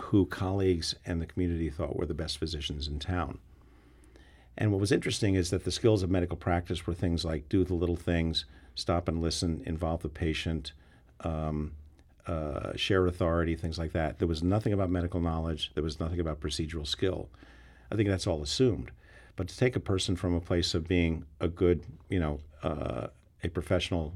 who 0.04 0.26
colleagues 0.26 0.96
and 1.06 1.22
the 1.22 1.26
community 1.26 1.70
thought 1.70 1.98
were 1.98 2.06
the 2.06 2.14
best 2.14 2.38
physicians 2.38 2.88
in 2.88 3.00
town. 3.00 3.40
And 4.58 4.72
what 4.72 4.80
was 4.80 4.92
interesting 4.92 5.36
is 5.36 5.50
that 5.50 5.64
the 5.64 5.72
skills 5.72 6.04
of 6.04 6.10
medical 6.10 6.38
practice 6.38 6.86
were 6.86 6.94
things 6.94 7.26
like 7.26 7.50
do 7.50 7.64
the 7.64 7.74
little 7.74 7.96
things, 7.96 8.46
stop 8.76 9.08
and 9.08 9.22
listen, 9.22 9.64
involve 9.66 10.02
the 10.02 10.10
patient, 10.10 10.74
um, 11.22 11.74
uh, 12.28 12.76
share 12.76 13.08
authority, 13.08 13.56
things 13.56 13.78
like 13.78 13.94
that. 13.94 14.20
There 14.20 14.28
was 14.28 14.44
nothing 14.44 14.74
about 14.74 14.90
medical 14.90 15.20
knowledge. 15.20 15.72
There 15.74 15.84
was 15.84 16.00
nothing 16.00 16.20
about 16.20 16.40
procedural 16.40 16.88
skill. 16.88 17.30
I 17.92 17.96
think 17.96 18.08
that's 18.08 18.28
all 18.28 18.42
assumed. 18.42 18.92
But 19.36 19.48
to 19.48 19.58
take 19.58 19.76
a 19.76 19.80
person 19.80 20.16
from 20.16 20.34
a 20.36 20.42
place 20.42 20.74
of 20.74 20.88
being 20.88 21.26
a 21.40 21.48
good, 21.48 21.84
you 22.10 22.20
know, 22.20 22.40
uh, 22.64 23.08
a 23.44 23.50
professional, 23.50 24.14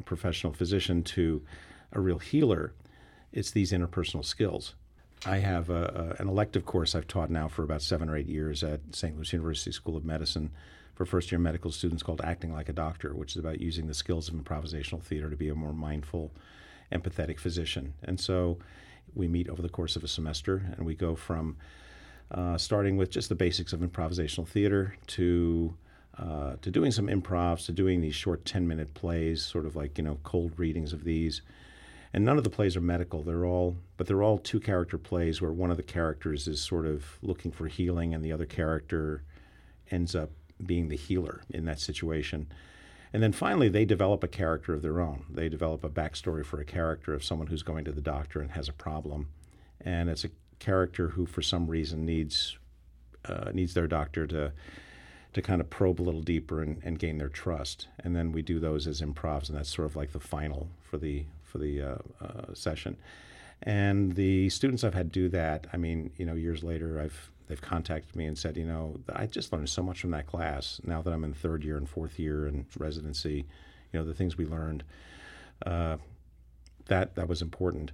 a 0.00 0.02
professional 0.02 0.52
physician 0.52 1.04
to 1.04 1.42
a 1.92 2.00
real 2.00 2.18
healer, 2.18 2.72
it's 3.32 3.52
these 3.52 3.70
interpersonal 3.70 4.24
skills. 4.24 4.74
I 5.24 5.36
have 5.36 5.70
a, 5.70 6.16
a, 6.18 6.22
an 6.22 6.28
elective 6.28 6.64
course 6.64 6.94
I've 6.94 7.06
taught 7.06 7.30
now 7.30 7.46
for 7.46 7.62
about 7.62 7.82
seven 7.82 8.08
or 8.08 8.16
eight 8.16 8.26
years 8.26 8.64
at 8.64 8.80
St. 8.92 9.14
Louis 9.14 9.32
University 9.32 9.70
School 9.70 9.96
of 9.96 10.04
Medicine 10.04 10.50
for 10.94 11.04
first 11.04 11.30
year 11.30 11.38
medical 11.38 11.70
students 11.70 12.02
called 12.02 12.20
Acting 12.24 12.52
Like 12.52 12.68
a 12.68 12.72
Doctor, 12.72 13.14
which 13.14 13.32
is 13.32 13.36
about 13.36 13.60
using 13.60 13.86
the 13.86 13.94
skills 13.94 14.28
of 14.28 14.34
improvisational 14.34 15.02
theater 15.02 15.30
to 15.30 15.36
be 15.36 15.50
a 15.50 15.54
more 15.54 15.74
mindful, 15.74 16.32
empathetic 16.90 17.38
physician. 17.38 17.94
And 18.02 18.18
so 18.18 18.58
we 19.14 19.28
meet 19.28 19.48
over 19.48 19.62
the 19.62 19.68
course 19.68 19.96
of 19.96 20.04
a 20.04 20.08
semester 20.08 20.74
and 20.76 20.86
we 20.86 20.94
go 20.94 21.14
from 21.14 21.56
uh, 22.30 22.56
starting 22.56 22.96
with 22.96 23.10
just 23.10 23.28
the 23.28 23.34
basics 23.34 23.72
of 23.72 23.80
improvisational 23.80 24.46
theater 24.46 24.96
to 25.08 25.74
uh, 26.18 26.56
to 26.62 26.70
doing 26.70 26.90
some 26.90 27.06
improvs, 27.06 27.66
to 27.66 27.72
doing 27.72 28.00
these 28.00 28.14
short 28.14 28.44
10 28.44 28.66
minute 28.66 28.94
plays, 28.94 29.44
sort 29.44 29.66
of 29.66 29.76
like, 29.76 29.96
you 29.98 30.04
know, 30.04 30.18
cold 30.22 30.52
readings 30.58 30.92
of 30.92 31.04
these. 31.04 31.42
And 32.12 32.24
none 32.24 32.38
of 32.38 32.44
the 32.44 32.50
plays 32.50 32.76
are 32.76 32.80
medical. 32.80 33.22
They're 33.22 33.46
all, 33.46 33.76
but 33.96 34.06
they're 34.06 34.22
all 34.22 34.38
two 34.38 34.58
character 34.58 34.98
plays 34.98 35.40
where 35.40 35.52
one 35.52 35.70
of 35.70 35.76
the 35.76 35.82
characters 35.82 36.48
is 36.48 36.60
sort 36.60 36.84
of 36.84 37.18
looking 37.22 37.52
for 37.52 37.68
healing 37.68 38.12
and 38.12 38.24
the 38.24 38.32
other 38.32 38.46
character 38.46 39.22
ends 39.90 40.14
up 40.14 40.30
being 40.64 40.88
the 40.88 40.96
healer 40.96 41.42
in 41.50 41.64
that 41.66 41.80
situation. 41.80 42.48
And 43.12 43.22
then 43.22 43.32
finally, 43.32 43.68
they 43.68 43.84
develop 43.84 44.22
a 44.22 44.28
character 44.28 44.72
of 44.72 44.82
their 44.82 45.00
own. 45.00 45.24
They 45.30 45.48
develop 45.48 45.82
a 45.84 45.88
backstory 45.88 46.44
for 46.44 46.60
a 46.60 46.64
character 46.64 47.12
of 47.12 47.24
someone 47.24 47.48
who's 47.48 47.62
going 47.62 47.84
to 47.86 47.92
the 47.92 48.00
doctor 48.00 48.40
and 48.40 48.52
has 48.52 48.68
a 48.68 48.72
problem. 48.72 49.28
And 49.80 50.08
it's 50.08 50.24
a 50.24 50.30
character 50.58 51.08
who, 51.08 51.26
for 51.26 51.42
some 51.42 51.66
reason, 51.66 52.04
needs 52.04 52.56
uh, 53.24 53.50
needs 53.52 53.74
their 53.74 53.86
doctor 53.86 54.26
to 54.26 54.52
to 55.32 55.42
kind 55.42 55.60
of 55.60 55.70
probe 55.70 56.00
a 56.00 56.02
little 56.02 56.22
deeper 56.22 56.62
and, 56.62 56.80
and 56.82 56.98
gain 56.98 57.18
their 57.18 57.28
trust. 57.28 57.88
And 58.02 58.16
then 58.16 58.32
we 58.32 58.42
do 58.42 58.58
those 58.58 58.86
as 58.86 59.00
improvs, 59.00 59.48
and 59.48 59.56
that's 59.56 59.72
sort 59.74 59.86
of 59.86 59.96
like 59.96 60.12
the 60.12 60.20
final 60.20 60.68
for 60.82 60.98
the 60.98 61.24
for 61.44 61.58
the 61.58 61.82
uh, 61.82 61.96
uh, 62.20 62.54
session. 62.54 62.96
And 63.62 64.14
the 64.14 64.48
students 64.48 64.84
I've 64.84 64.94
had 64.94 65.12
do 65.12 65.28
that, 65.30 65.66
I 65.72 65.76
mean, 65.76 66.10
you 66.16 66.24
know, 66.24 66.34
years 66.34 66.62
later, 66.64 67.00
I've 67.00 67.30
they've 67.46 67.60
contacted 67.60 68.14
me 68.14 68.26
and 68.26 68.38
said, 68.38 68.56
you 68.56 68.64
know, 68.64 69.00
I 69.12 69.26
just 69.26 69.52
learned 69.52 69.68
so 69.68 69.82
much 69.82 70.00
from 70.00 70.12
that 70.12 70.26
class. 70.26 70.80
Now 70.84 71.02
that 71.02 71.12
I'm 71.12 71.24
in 71.24 71.34
third 71.34 71.64
year 71.64 71.76
and 71.76 71.88
fourth 71.88 72.18
year 72.18 72.46
and 72.46 72.64
residency, 72.78 73.44
you 73.92 73.98
know, 73.98 74.04
the 74.04 74.14
things 74.14 74.38
we 74.38 74.46
learned, 74.46 74.84
uh, 75.66 75.96
that 76.86 77.14
that 77.16 77.28
was 77.28 77.42
important. 77.42 77.92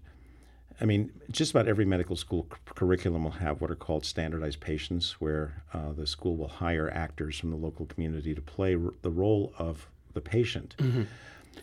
I 0.80 0.85
mean, 0.85 1.11
just 1.30 1.52
about 1.52 1.68
every 1.68 1.85
medical 1.87 2.16
school 2.16 2.47
c- 2.50 2.59
curriculum 2.75 3.25
will 3.25 3.30
have 3.33 3.61
what 3.61 3.71
are 3.71 3.75
called 3.76 4.04
standardized 4.04 4.61
patients, 4.61 5.21
where 5.21 5.62
uh, 5.73 5.92
the 5.92 6.06
school 6.06 6.37
will 6.37 6.49
hire 6.49 6.90
actors 6.90 7.38
from 7.38 7.50
the 7.50 7.56
local 7.56 7.87
community 7.87 8.35
to 8.35 8.42
play 8.42 8.75
r- 8.75 8.92
the 9.02 9.11
role 9.11 9.52
of 9.59 9.88
the 10.12 10.21
patient. 10.21 10.76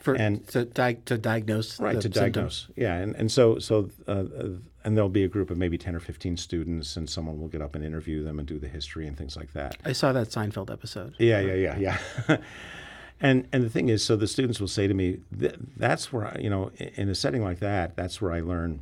For, 0.02 0.16
And- 0.16 0.46
to, 0.50 0.66
di- 0.66 0.98
to 1.06 1.18
diagnose. 1.20 1.80
Right 1.80 1.96
the 1.96 2.02
to 2.02 2.10
diagnose, 2.10 2.68
yeah, 2.76 2.96
and 2.96 3.16
and 3.16 3.32
so 3.32 3.60
so 3.60 3.90
uh, 4.08 4.12
uh, 4.12 4.48
and 4.84 4.98
there'll 4.98 5.08
be 5.10 5.24
a 5.24 5.28
group 5.28 5.52
of 5.52 5.58
maybe 5.58 5.78
ten 5.78 5.96
or 5.96 6.00
fifteen 6.00 6.36
students, 6.36 6.98
and 6.98 7.08
someone 7.08 7.40
will 7.40 7.48
get 7.48 7.62
up 7.62 7.76
and 7.76 7.86
interview 7.86 8.24
them 8.24 8.40
and 8.40 8.48
do 8.48 8.58
the 8.58 8.68
history 8.68 9.06
and 9.08 9.16
things 9.16 9.38
like 9.38 9.54
that. 9.54 9.78
I 9.86 9.92
saw 9.94 10.12
that 10.12 10.30
Seinfeld 10.30 10.72
episode. 10.72 11.14
Yeah, 11.20 11.40
yeah, 11.42 11.54
yeah, 11.78 11.98
yeah. 12.28 12.38
and 13.22 13.48
and 13.54 13.64
the 13.64 13.70
thing 13.70 13.90
is, 13.90 14.04
so 14.04 14.16
the 14.16 14.28
students 14.28 14.60
will 14.60 14.68
say 14.68 14.88
to 14.88 14.94
me, 14.96 15.20
Th- 15.40 15.56
"That's 15.78 16.12
where 16.12 16.26
I, 16.26 16.40
you 16.40 16.50
know, 16.50 16.72
in 16.96 17.08
a 17.10 17.16
setting 17.16 17.44
like 17.44 17.60
that, 17.60 17.96
that's 17.96 18.20
where 18.20 18.32
I 18.32 18.40
learn 18.42 18.82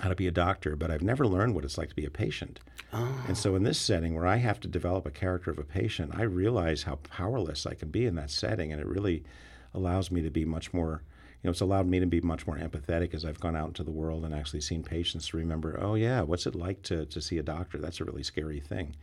how 0.00 0.08
to 0.08 0.14
be 0.14 0.26
a 0.26 0.32
doctor, 0.32 0.76
but 0.76 0.90
I've 0.90 1.02
never 1.02 1.26
learned 1.26 1.54
what 1.54 1.64
it's 1.64 1.78
like 1.78 1.90
to 1.90 1.94
be 1.94 2.04
a 2.04 2.10
patient." 2.10 2.60
And 2.92 3.36
so 3.38 3.54
in 3.54 3.62
this 3.62 3.78
setting 3.78 4.14
where 4.14 4.26
I 4.26 4.36
have 4.36 4.58
to 4.60 4.68
develop 4.68 5.06
a 5.06 5.10
character 5.10 5.50
of 5.50 5.58
a 5.58 5.64
patient, 5.64 6.12
I 6.14 6.22
realize 6.22 6.82
how 6.82 6.96
powerless 6.96 7.66
I 7.66 7.74
can 7.74 7.90
be 7.90 8.04
in 8.04 8.16
that 8.16 8.30
setting, 8.30 8.72
and 8.72 8.80
it 8.80 8.86
really 8.86 9.22
allows 9.72 10.10
me 10.10 10.22
to 10.22 10.30
be 10.30 10.44
much 10.44 10.72
more. 10.72 11.02
You 11.42 11.48
know, 11.48 11.52
it's 11.52 11.60
allowed 11.60 11.86
me 11.86 12.00
to 12.00 12.06
be 12.06 12.20
much 12.20 12.46
more 12.46 12.56
empathetic 12.56 13.14
as 13.14 13.24
I've 13.24 13.40
gone 13.40 13.56
out 13.56 13.68
into 13.68 13.84
the 13.84 13.90
world 13.90 14.24
and 14.24 14.34
actually 14.34 14.60
seen 14.60 14.82
patients 14.82 15.28
to 15.28 15.36
remember, 15.38 15.78
oh 15.80 15.94
yeah, 15.94 16.20
what's 16.20 16.46
it 16.46 16.54
like 16.54 16.82
to, 16.82 17.06
to 17.06 17.20
see 17.20 17.38
a 17.38 17.42
doctor? 17.42 17.78
That's 17.78 18.00
a 18.00 18.04
really 18.04 18.24
scary 18.24 18.60
thing. 18.60 18.94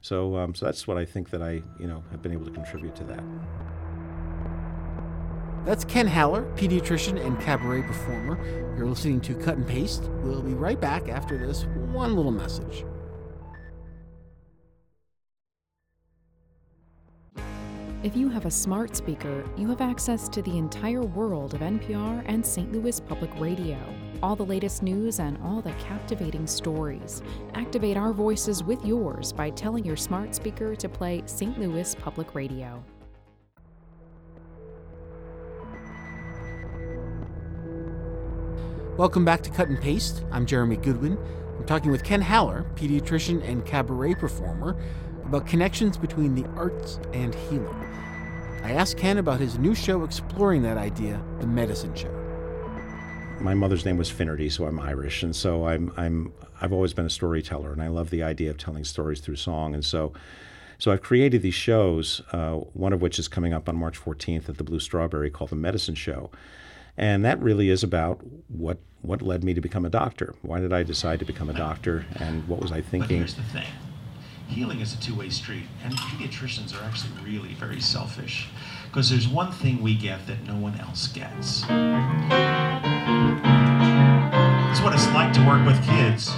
So, 0.00 0.36
um, 0.36 0.54
so 0.54 0.66
that's 0.66 0.88
what 0.88 0.98
I 0.98 1.04
think 1.04 1.30
that 1.30 1.40
I, 1.40 1.62
you 1.78 1.86
know, 1.86 2.02
have 2.10 2.20
been 2.20 2.32
able 2.32 2.46
to 2.46 2.50
contribute 2.50 2.96
to 2.96 3.04
that. 3.04 3.22
That's 5.64 5.82
Ken 5.82 6.06
Haller, 6.06 6.42
pediatrician 6.56 7.24
and 7.24 7.40
cabaret 7.40 7.82
performer. 7.82 8.38
You're 8.76 8.86
listening 8.86 9.20
to 9.22 9.34
Cut 9.34 9.56
and 9.56 9.66
Paste. 9.66 10.02
We'll 10.22 10.42
be 10.42 10.52
right 10.52 10.78
back 10.78 11.08
after 11.08 11.38
this 11.38 11.64
one 11.90 12.14
little 12.14 12.32
message. 12.32 12.84
If 18.02 18.14
you 18.14 18.28
have 18.28 18.44
a 18.44 18.50
smart 18.50 18.94
speaker, 18.94 19.42
you 19.56 19.66
have 19.68 19.80
access 19.80 20.28
to 20.28 20.42
the 20.42 20.58
entire 20.58 21.00
world 21.00 21.54
of 21.54 21.60
NPR 21.60 22.22
and 22.26 22.44
St. 22.44 22.70
Louis 22.70 23.00
Public 23.00 23.30
Radio. 23.40 23.78
All 24.22 24.36
the 24.36 24.44
latest 24.44 24.82
news 24.82 25.18
and 25.18 25.38
all 25.42 25.62
the 25.62 25.72
captivating 25.72 26.46
stories. 26.46 27.22
Activate 27.54 27.96
our 27.96 28.12
voices 28.12 28.62
with 28.62 28.84
yours 28.84 29.32
by 29.32 29.48
telling 29.48 29.86
your 29.86 29.96
smart 29.96 30.34
speaker 30.34 30.76
to 30.76 30.88
play 30.90 31.22
St. 31.24 31.58
Louis 31.58 31.94
Public 31.94 32.34
Radio. 32.34 32.84
Welcome 38.96 39.24
back 39.24 39.42
to 39.42 39.50
Cut 39.50 39.66
and 39.66 39.80
Paste. 39.80 40.22
I'm 40.30 40.46
Jeremy 40.46 40.76
Goodwin. 40.76 41.18
I'm 41.58 41.64
talking 41.64 41.90
with 41.90 42.04
Ken 42.04 42.20
Haller, 42.20 42.64
pediatrician 42.76 43.42
and 43.42 43.66
cabaret 43.66 44.14
performer, 44.14 44.76
about 45.24 45.48
connections 45.48 45.96
between 45.96 46.36
the 46.36 46.46
arts 46.50 47.00
and 47.12 47.34
healing. 47.34 47.74
I 48.62 48.70
asked 48.70 48.96
Ken 48.96 49.18
about 49.18 49.40
his 49.40 49.58
new 49.58 49.74
show 49.74 50.04
exploring 50.04 50.62
that 50.62 50.76
idea, 50.76 51.20
The 51.40 51.46
Medicine 51.48 51.92
Show. 51.96 52.12
My 53.40 53.52
mother's 53.52 53.84
name 53.84 53.96
was 53.96 54.10
Finnerty, 54.10 54.48
so 54.48 54.64
I'm 54.64 54.78
Irish, 54.78 55.24
and 55.24 55.34
so 55.34 55.66
I'm 55.66 55.92
I'm 55.96 56.32
I've 56.60 56.72
always 56.72 56.94
been 56.94 57.06
a 57.06 57.10
storyteller, 57.10 57.72
and 57.72 57.82
I 57.82 57.88
love 57.88 58.10
the 58.10 58.22
idea 58.22 58.50
of 58.50 58.58
telling 58.58 58.84
stories 58.84 59.18
through 59.18 59.36
song, 59.36 59.74
and 59.74 59.84
so. 59.84 60.12
So 60.76 60.90
I've 60.90 61.02
created 61.02 61.40
these 61.42 61.54
shows, 61.54 62.20
uh, 62.32 62.54
one 62.54 62.92
of 62.92 63.00
which 63.00 63.20
is 63.20 63.28
coming 63.28 63.52
up 63.52 63.68
on 63.68 63.76
March 63.76 63.98
14th 63.98 64.48
at 64.48 64.58
the 64.58 64.64
Blue 64.64 64.80
Strawberry 64.80 65.30
called 65.30 65.50
The 65.50 65.56
Medicine 65.56 65.94
Show. 65.94 66.30
And 66.96 67.24
that 67.24 67.40
really 67.42 67.70
is 67.70 67.82
about 67.82 68.20
what 68.48 68.78
what 69.02 69.20
led 69.20 69.44
me 69.44 69.52
to 69.52 69.60
become 69.60 69.84
a 69.84 69.90
doctor. 69.90 70.34
Why 70.42 70.60
did 70.60 70.72
I 70.72 70.82
decide 70.82 71.18
to 71.18 71.24
become 71.26 71.50
a 71.50 71.52
doctor, 71.52 72.06
and 72.16 72.48
what 72.48 72.60
was 72.60 72.72
I 72.72 72.80
thinking? 72.80 73.20
But 73.20 73.30
here's 73.30 73.34
the 73.34 73.42
thing 73.42 73.66
healing 74.48 74.80
is 74.80 74.94
a 74.94 75.00
two 75.00 75.14
way 75.14 75.30
street, 75.30 75.64
and 75.84 75.94
pediatricians 75.94 76.78
are 76.78 76.84
actually 76.84 77.12
really 77.24 77.54
very 77.54 77.80
selfish 77.80 78.48
because 78.86 79.10
there's 79.10 79.28
one 79.28 79.50
thing 79.50 79.82
we 79.82 79.94
get 79.94 80.26
that 80.26 80.42
no 80.46 80.56
one 80.56 80.78
else 80.80 81.08
gets. 81.08 81.62
It's 84.70 84.80
what 84.80 84.94
it's 84.94 85.08
like 85.08 85.32
to 85.34 85.44
work 85.46 85.66
with 85.66 85.84
kids. 85.84 86.30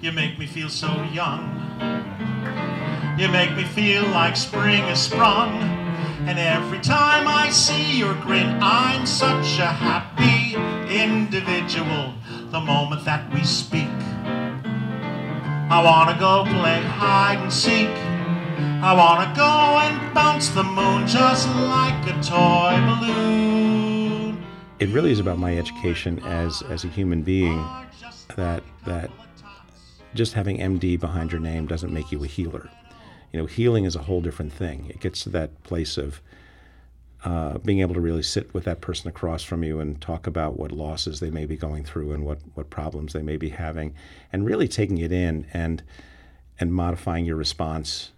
You 0.00 0.12
make 0.12 0.38
me 0.38 0.46
feel 0.46 0.68
so 0.68 1.02
young. 1.12 1.54
You 3.18 3.28
make 3.28 3.54
me 3.56 3.64
feel 3.64 4.02
like 4.08 4.36
spring 4.36 4.84
is 4.84 5.00
sprung. 5.00 5.77
And 6.28 6.38
every 6.38 6.80
time 6.80 7.26
I 7.26 7.48
see 7.48 7.98
your 7.98 8.12
grin, 8.16 8.58
I'm 8.60 9.06
such 9.06 9.58
a 9.60 9.64
happy 9.64 10.54
individual. 10.94 12.12
The 12.50 12.60
moment 12.60 13.06
that 13.06 13.32
we 13.32 13.42
speak, 13.44 13.88
I 15.70 15.80
wanna 15.82 16.18
go 16.20 16.44
play 16.44 16.82
hide 16.82 17.38
and 17.38 17.50
seek. 17.50 17.88
I 18.84 18.92
wanna 18.92 19.32
go 19.34 19.78
and 19.80 20.12
bounce 20.12 20.50
the 20.50 20.64
moon 20.64 21.06
just 21.06 21.48
like 21.48 22.06
a 22.06 22.22
toy 22.22 22.76
balloon. 22.84 24.44
It 24.80 24.90
really 24.90 25.12
is 25.12 25.20
about 25.20 25.38
my 25.38 25.56
education 25.56 26.18
as 26.24 26.60
as 26.68 26.84
a 26.84 26.88
human 26.88 27.22
being. 27.22 27.64
That 28.36 28.62
that 28.84 29.10
just 30.14 30.34
having 30.34 30.58
MD 30.58 31.00
behind 31.00 31.32
your 31.32 31.40
name 31.40 31.66
doesn't 31.66 31.90
make 31.90 32.12
you 32.12 32.22
a 32.22 32.26
healer. 32.26 32.68
You 33.32 33.40
know, 33.40 33.46
healing 33.46 33.84
is 33.84 33.96
a 33.96 34.02
whole 34.02 34.20
different 34.20 34.52
thing. 34.52 34.86
It 34.88 35.00
gets 35.00 35.22
to 35.24 35.30
that 35.30 35.62
place 35.62 35.98
of 35.98 36.20
uh, 37.24 37.58
being 37.58 37.80
able 37.80 37.94
to 37.94 38.00
really 38.00 38.22
sit 38.22 38.54
with 38.54 38.64
that 38.64 38.80
person 38.80 39.08
across 39.08 39.42
from 39.42 39.64
you 39.64 39.80
and 39.80 40.00
talk 40.00 40.26
about 40.26 40.58
what 40.58 40.70
losses 40.72 41.20
they 41.20 41.30
may 41.30 41.46
be 41.46 41.56
going 41.56 41.84
through 41.84 42.12
and 42.12 42.24
what, 42.24 42.38
what 42.54 42.70
problems 42.70 43.12
they 43.12 43.22
may 43.22 43.36
be 43.36 43.50
having, 43.50 43.94
and 44.32 44.46
really 44.46 44.68
taking 44.68 44.98
it 44.98 45.12
in 45.12 45.46
and 45.52 45.82
and 46.60 46.72
modifying 46.72 47.24
your 47.24 47.36
response 47.36 48.10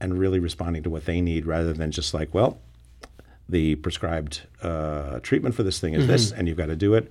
and 0.00 0.18
really 0.18 0.38
responding 0.38 0.82
to 0.82 0.90
what 0.90 1.06
they 1.06 1.20
need 1.20 1.46
rather 1.46 1.72
than 1.72 1.90
just 1.90 2.14
like, 2.14 2.32
well, 2.32 2.58
the 3.48 3.74
prescribed 3.76 4.42
uh, 4.62 5.18
treatment 5.20 5.54
for 5.54 5.62
this 5.62 5.80
thing 5.80 5.94
is 5.94 6.06
this, 6.06 6.30
and 6.32 6.46
you've 6.46 6.56
got 6.56 6.66
to 6.66 6.76
do 6.76 6.94
it. 6.94 7.10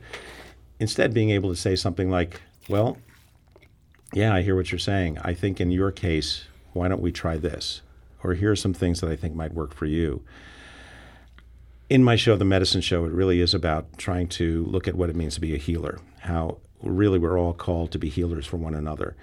Instead, 0.80 1.14
being 1.14 1.30
able 1.30 1.50
to 1.50 1.56
say 1.56 1.76
something 1.76 2.10
like, 2.10 2.42
well, 2.70 2.98
yeah, 4.14 4.34
I 4.34 4.42
hear 4.42 4.56
what 4.56 4.72
you're 4.72 4.80
saying. 4.80 5.18
I 5.20 5.34
think 5.34 5.60
in 5.60 5.72
your 5.72 5.92
case, 5.92 6.46
why 6.74 6.88
don't 6.88 7.02
we 7.02 7.12
try 7.12 7.38
this? 7.38 7.82
Or 8.24 8.34
here 8.34 8.52
are 8.52 8.56
some 8.56 8.74
things 8.74 9.02
that 9.02 9.10
I 9.10 9.16
think 9.16 9.36
might 9.36 9.54
work 9.54 9.74
for 9.74 9.86
you. 9.86 10.24
In 11.90 12.04
my 12.04 12.16
show, 12.16 12.36
The 12.36 12.46
Medicine 12.46 12.82
Show, 12.82 13.06
it 13.06 13.12
really 13.12 13.42
is 13.42 13.54
about 13.54 13.98
trying 13.98 14.28
to 14.30 14.66
look 14.66 14.88
at 14.88 14.96
what 14.96 15.10
it 15.10 15.16
means 15.16 15.36
to 15.36 15.42
be 15.42 15.54
a 15.54 15.58
healer, 15.58 16.00
how 16.22 16.58
really 16.82 17.20
we're 17.20 17.38
all 17.38 17.54
called 17.54 17.92
to 17.92 18.00
be 18.00 18.10
healers 18.10 18.46
for 18.46 18.58
one 18.58 18.74
another. 18.74 19.16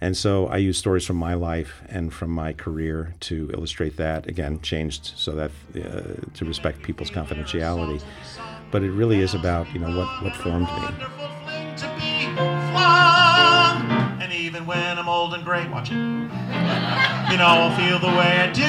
And 0.00 0.16
so 0.16 0.46
I 0.48 0.58
use 0.58 0.76
stories 0.76 1.06
from 1.06 1.16
my 1.16 1.34
life 1.34 1.82
and 1.88 2.12
from 2.12 2.30
my 2.30 2.52
career 2.52 3.14
to 3.20 3.50
illustrate 3.54 3.96
that. 3.96 4.26
Again, 4.26 4.60
changed 4.60 5.12
so 5.16 5.32
that 5.32 5.50
uh, 5.74 6.20
to 6.34 6.44
respect 6.44 6.82
people's 6.82 7.10
confidentiality. 7.10 8.02
But 8.70 8.82
it 8.82 8.90
really 8.90 9.20
is 9.20 9.34
about 9.34 9.72
you 9.72 9.80
know 9.80 9.96
what 9.96 10.22
what 10.22 10.36
formed 10.36 10.66
me. 10.66 11.06
And 14.20 14.32
even 14.32 14.66
when 14.66 14.98
I'm 14.98 15.08
old 15.08 15.32
and 15.32 15.44
gray, 15.44 15.66
watch 15.68 15.90
it. 15.90 16.45
You 17.26 17.42
know, 17.42 17.50
I'll 17.50 17.74
feel 17.74 17.98
the 17.98 18.14
way 18.14 18.38
I 18.38 18.46
do 18.54 18.62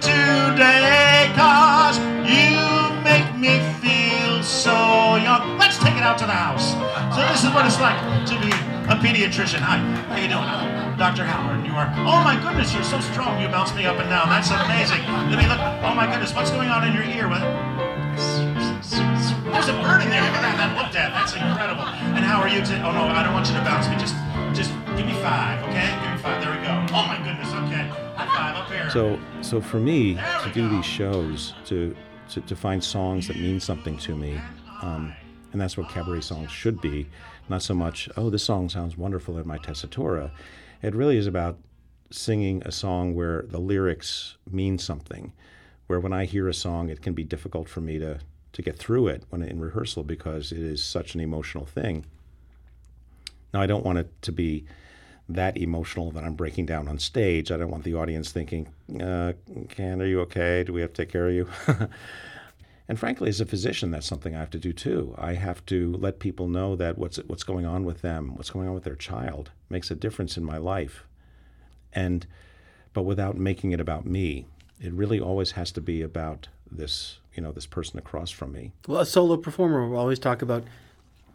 today, 0.00 1.28
cause 1.36 2.00
you 2.24 2.56
make 3.04 3.28
me 3.36 3.60
feel 3.84 4.42
so 4.42 5.20
young. 5.20 5.58
Let's 5.60 5.76
take 5.76 6.00
it 6.00 6.02
out 6.02 6.16
to 6.18 6.26
the 6.26 6.32
house. 6.32 6.72
So 7.12 7.20
this 7.28 7.44
is 7.44 7.52
what 7.52 7.68
it's 7.68 7.78
like 7.78 8.00
to 8.32 8.34
be 8.40 8.48
a 8.88 8.96
pediatrician. 8.96 9.60
Hi, 9.60 9.76
how 10.08 10.16
you 10.16 10.24
doing? 10.24 10.40
I'm 10.40 10.96
Dr. 10.96 11.28
Haller, 11.28 11.60
you 11.60 11.76
are, 11.76 11.92
oh 12.08 12.24
my 12.24 12.40
goodness, 12.40 12.72
you're 12.72 12.82
so 12.82 12.98
strong. 13.12 13.40
You 13.42 13.48
bounce 13.48 13.76
me 13.76 13.84
up 13.84 14.00
and 14.00 14.08
down. 14.08 14.32
That's 14.32 14.48
amazing. 14.48 15.04
Let 15.28 15.36
me 15.36 15.44
look. 15.44 15.60
Oh 15.84 15.92
my 15.92 16.08
goodness, 16.08 16.32
what's 16.32 16.50
going 16.50 16.72
on 16.72 16.88
in 16.88 16.96
your 16.96 17.04
ear? 17.04 17.28
There's 19.52 19.68
a 19.68 19.76
bird 19.84 20.00
in 20.00 20.08
there. 20.08 20.24
Look 20.32 20.40
at 20.40 20.56
that. 20.56 20.72
Looked 20.80 20.96
at. 20.96 21.12
That's 21.12 21.36
incredible. 21.36 21.84
And 22.16 22.24
how 22.24 22.40
are 22.40 22.48
you? 22.48 22.64
Oh 22.80 22.92
no, 22.96 23.04
I 23.12 23.22
don't 23.22 23.36
want 23.36 23.52
you 23.52 23.54
to 23.54 23.60
bounce 23.60 23.84
me. 23.86 24.00
Just, 24.00 24.16
just 24.56 24.72
give 24.96 25.04
me 25.04 25.12
five, 25.20 25.60
okay? 25.68 25.92
Give 26.00 26.16
me 26.16 26.18
five. 26.24 26.40
There 26.40 26.50
we 26.56 26.64
go. 26.64 26.72
Oh 26.96 27.04
my 27.04 27.20
goodness. 27.20 27.51
So, 28.92 29.18
so 29.40 29.62
for 29.62 29.80
me 29.80 30.16
to 30.16 30.50
do 30.52 30.68
these 30.68 30.84
shows, 30.84 31.54
to, 31.64 31.96
to, 32.28 32.42
to 32.42 32.54
find 32.54 32.84
songs 32.84 33.26
that 33.28 33.38
mean 33.38 33.58
something 33.58 33.96
to 33.96 34.14
me, 34.14 34.38
um, 34.82 35.14
and 35.50 35.58
that's 35.58 35.78
what 35.78 35.88
cabaret 35.88 36.20
songs 36.20 36.50
should 36.50 36.78
be, 36.82 37.08
not 37.48 37.62
so 37.62 37.72
much, 37.72 38.10
oh, 38.18 38.28
this 38.28 38.44
song 38.44 38.68
sounds 38.68 38.98
wonderful 38.98 39.38
in 39.38 39.46
my 39.46 39.56
tessitura. 39.56 40.30
It 40.82 40.94
really 40.94 41.16
is 41.16 41.26
about 41.26 41.56
singing 42.10 42.62
a 42.66 42.70
song 42.70 43.14
where 43.14 43.46
the 43.48 43.58
lyrics 43.58 44.36
mean 44.50 44.76
something, 44.76 45.32
where 45.86 45.98
when 45.98 46.12
I 46.12 46.26
hear 46.26 46.46
a 46.46 46.54
song, 46.54 46.90
it 46.90 47.00
can 47.00 47.14
be 47.14 47.24
difficult 47.24 47.70
for 47.70 47.80
me 47.80 47.98
to, 47.98 48.18
to 48.52 48.60
get 48.60 48.76
through 48.76 49.08
it 49.08 49.24
when 49.30 49.40
in 49.40 49.58
rehearsal 49.58 50.02
because 50.02 50.52
it 50.52 50.58
is 50.58 50.84
such 50.84 51.14
an 51.14 51.22
emotional 51.22 51.64
thing. 51.64 52.04
Now, 53.54 53.62
I 53.62 53.66
don't 53.66 53.86
want 53.86 54.00
it 54.00 54.10
to 54.20 54.32
be 54.32 54.66
that 55.34 55.56
emotional 55.56 56.10
that 56.12 56.24
I'm 56.24 56.34
breaking 56.34 56.66
down 56.66 56.88
on 56.88 56.98
stage. 56.98 57.50
I 57.50 57.56
don't 57.56 57.70
want 57.70 57.84
the 57.84 57.94
audience 57.94 58.30
thinking, 58.32 58.68
uh, 59.00 59.32
"Ken, 59.68 60.00
are 60.02 60.06
you 60.06 60.20
okay? 60.22 60.64
Do 60.64 60.72
we 60.72 60.80
have 60.80 60.92
to 60.92 61.02
take 61.02 61.12
care 61.12 61.28
of 61.28 61.34
you?" 61.34 61.48
and 62.88 62.98
frankly, 62.98 63.28
as 63.28 63.40
a 63.40 63.46
physician, 63.46 63.90
that's 63.90 64.06
something 64.06 64.34
I 64.34 64.40
have 64.40 64.50
to 64.50 64.58
do 64.58 64.72
too. 64.72 65.14
I 65.18 65.34
have 65.34 65.64
to 65.66 65.92
let 65.96 66.18
people 66.18 66.48
know 66.48 66.76
that 66.76 66.98
what's 66.98 67.16
what's 67.26 67.44
going 67.44 67.66
on 67.66 67.84
with 67.84 68.02
them, 68.02 68.34
what's 68.36 68.50
going 68.50 68.68
on 68.68 68.74
with 68.74 68.84
their 68.84 68.96
child, 68.96 69.50
makes 69.70 69.90
a 69.90 69.94
difference 69.94 70.36
in 70.36 70.44
my 70.44 70.58
life, 70.58 71.04
and 71.92 72.26
but 72.92 73.02
without 73.02 73.36
making 73.36 73.72
it 73.72 73.80
about 73.80 74.04
me. 74.06 74.46
It 74.80 74.92
really 74.92 75.20
always 75.20 75.52
has 75.52 75.70
to 75.72 75.80
be 75.80 76.02
about 76.02 76.48
this, 76.68 77.18
you 77.34 77.42
know, 77.42 77.52
this 77.52 77.66
person 77.66 78.00
across 78.00 78.32
from 78.32 78.50
me. 78.52 78.72
Well, 78.88 79.00
a 79.00 79.06
solo 79.06 79.36
performer 79.36 79.88
will 79.88 79.96
always 79.96 80.18
talk 80.18 80.42
about 80.42 80.64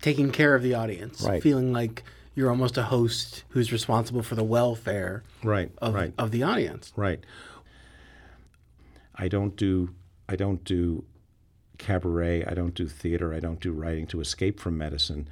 taking 0.02 0.32
care 0.32 0.54
of 0.54 0.62
the 0.64 0.74
audience, 0.74 1.22
Right. 1.24 1.42
feeling 1.42 1.72
like 1.72 2.04
you're 2.38 2.52
almost 2.52 2.78
a 2.78 2.84
host 2.84 3.44
who's 3.50 3.72
responsible 3.72 4.22
for 4.22 4.36
the 4.36 4.44
welfare 4.44 5.24
Right. 5.44 5.72
of, 5.80 5.96
right. 5.96 6.14
of 6.20 6.30
the 6.30 6.44
audience. 6.44 6.94
Right. 6.96 7.20
I 9.16 9.28
don't 9.28 9.56
do 9.56 9.96
I 10.30 10.36
don't 10.36 10.64
do 10.64 11.04
cabaret, 11.80 12.46
I 12.46 12.54
don't 12.54 12.74
do 12.76 12.88
theater, 12.88 13.34
I 13.34 13.40
don't 13.40 13.60
do 13.60 13.72
writing 13.72 14.06
to 14.08 14.22
escape 14.22 14.60
from 14.60 14.78
medicine. 14.78 15.28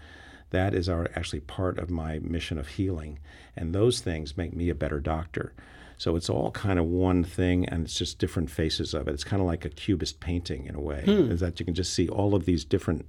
That 0.49 0.73
is 0.73 0.87
our 0.89 1.09
actually 1.15 1.41
part 1.41 1.77
of 1.77 1.89
my 1.89 2.19
mission 2.19 2.57
of 2.57 2.69
healing. 2.69 3.19
And 3.55 3.75
those 3.75 3.99
things 3.99 4.37
make 4.37 4.55
me 4.55 4.69
a 4.69 4.75
better 4.75 4.99
doctor. 4.99 5.53
So 5.97 6.15
it's 6.15 6.29
all 6.29 6.49
kind 6.51 6.79
of 6.79 6.85
one 6.85 7.23
thing 7.23 7.67
and 7.69 7.85
it's 7.85 7.97
just 7.97 8.17
different 8.19 8.49
faces 8.49 8.93
of 8.95 9.07
it. 9.07 9.13
It's 9.13 9.23
kind 9.23 9.41
of 9.41 9.47
like 9.47 9.63
a 9.65 9.69
cubist 9.69 10.19
painting 10.19 10.65
in 10.65 10.73
a 10.75 10.81
way. 10.81 11.03
Hmm. 11.05 11.31
Is 11.31 11.39
that 11.41 11.59
you 11.59 11.65
can 11.65 11.75
just 11.75 11.93
see 11.93 12.07
all 12.09 12.33
of 12.33 12.45
these 12.45 12.65
different 12.65 13.05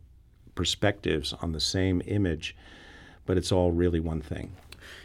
perspectives 0.55 1.33
on 1.41 1.53
the 1.53 1.61
same 1.61 2.03
image, 2.07 2.57
but 3.27 3.37
it's 3.37 3.53
all 3.53 3.73
really 3.73 4.01
one 4.01 4.21
thing. 4.21 4.53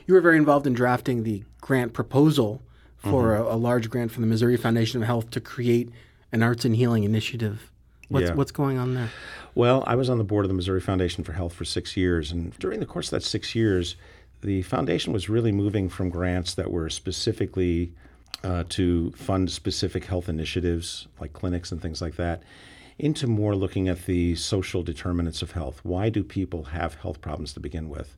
You 0.08 0.14
were 0.14 0.22
very 0.22 0.38
involved 0.38 0.68
in 0.68 0.74
drafting 0.74 1.24
the 1.24 1.44
grant 1.60 1.94
proposal 1.94 2.62
for 2.98 3.32
Mm-hmm. 3.34 3.48
a, 3.48 3.56
a 3.56 3.58
large 3.58 3.90
grant 3.90 4.12
from 4.12 4.22
the 4.22 4.28
Missouri 4.28 4.58
Foundation 4.58 5.02
of 5.02 5.08
Health 5.08 5.32
to 5.32 5.42
create 5.42 5.90
an 6.32 6.44
arts 6.44 6.66
and 6.66 6.76
healing 6.76 7.04
initiative. 7.04 7.72
What's, 8.10 8.28
Yeah. 8.30 8.36
what's 8.36 8.52
going 8.52 8.78
on 8.78 8.94
there? 8.94 9.10
Well, 9.56 9.84
I 9.88 9.96
was 9.96 10.10
on 10.10 10.18
the 10.18 10.24
board 10.24 10.46
of 10.46 10.50
the 10.50 10.54
Missouri 10.56 10.82
Foundation 10.82 11.24
for 11.24 11.34
Health 11.34 11.54
for 11.54 11.66
six 11.66 11.98
years, 11.98 12.32
and 12.32 12.58
during 12.60 12.80
the 12.80 12.86
course 12.86 13.08
of 13.08 13.12
that 13.12 13.24
six 13.24 13.56
years, 13.56 13.96
the 14.42 14.62
foundation 14.64 15.14
was 15.14 15.30
really 15.30 15.52
moving 15.52 15.90
from 15.90 16.10
grants 16.10 16.54
that 16.56 16.72
were 16.72 16.90
specifically 16.90 17.92
uh, 18.44 18.64
to 18.70 19.12
fund 19.12 19.52
specific 19.52 20.06
health 20.06 20.28
initiatives 20.30 21.08
like 21.20 21.32
clinics 21.34 21.72
and 21.72 21.82
things 21.82 22.02
like 22.02 22.16
that 22.16 22.42
into 22.98 23.28
more 23.28 23.56
looking 23.56 23.88
at 23.88 24.06
the 24.06 24.36
social 24.36 24.84
determinants 24.84 25.42
of 25.42 25.52
health. 25.52 25.80
Why 25.84 26.10
do 26.10 26.24
people 26.24 26.64
have 26.66 26.96
health 26.96 27.22
problems 27.22 27.54
to 27.54 27.60
begin 27.60 27.90
with? 27.90 28.18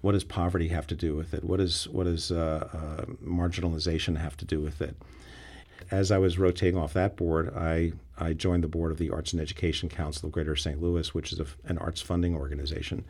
What 0.00 0.12
does 0.12 0.24
poverty 0.24 0.68
have 0.68 0.86
to 0.88 0.94
do 0.94 1.14
with 1.14 1.34
it? 1.34 1.44
What, 1.44 1.60
is, 1.60 1.88
what 1.88 2.04
does 2.04 2.30
uh, 2.30 2.68
uh, 2.72 3.04
marginalization 3.24 4.16
have 4.18 4.36
to 4.38 4.44
do 4.44 4.60
with 4.60 4.80
it? 4.80 4.96
as 5.90 6.10
I 6.10 6.18
was 6.18 6.38
rotating 6.38 6.78
off 6.78 6.92
that 6.94 7.16
board, 7.16 7.54
I, 7.54 7.92
I 8.18 8.32
joined 8.32 8.64
the 8.64 8.68
board 8.68 8.90
of 8.90 8.98
the 8.98 9.10
Arts 9.10 9.32
and 9.32 9.40
Education 9.40 9.88
Council 9.88 10.26
of 10.26 10.32
Greater 10.32 10.56
St. 10.56 10.80
Louis, 10.80 11.14
which 11.14 11.32
is 11.32 11.40
a, 11.40 11.46
an 11.64 11.78
arts 11.78 12.00
funding 12.00 12.34
organization. 12.34 13.04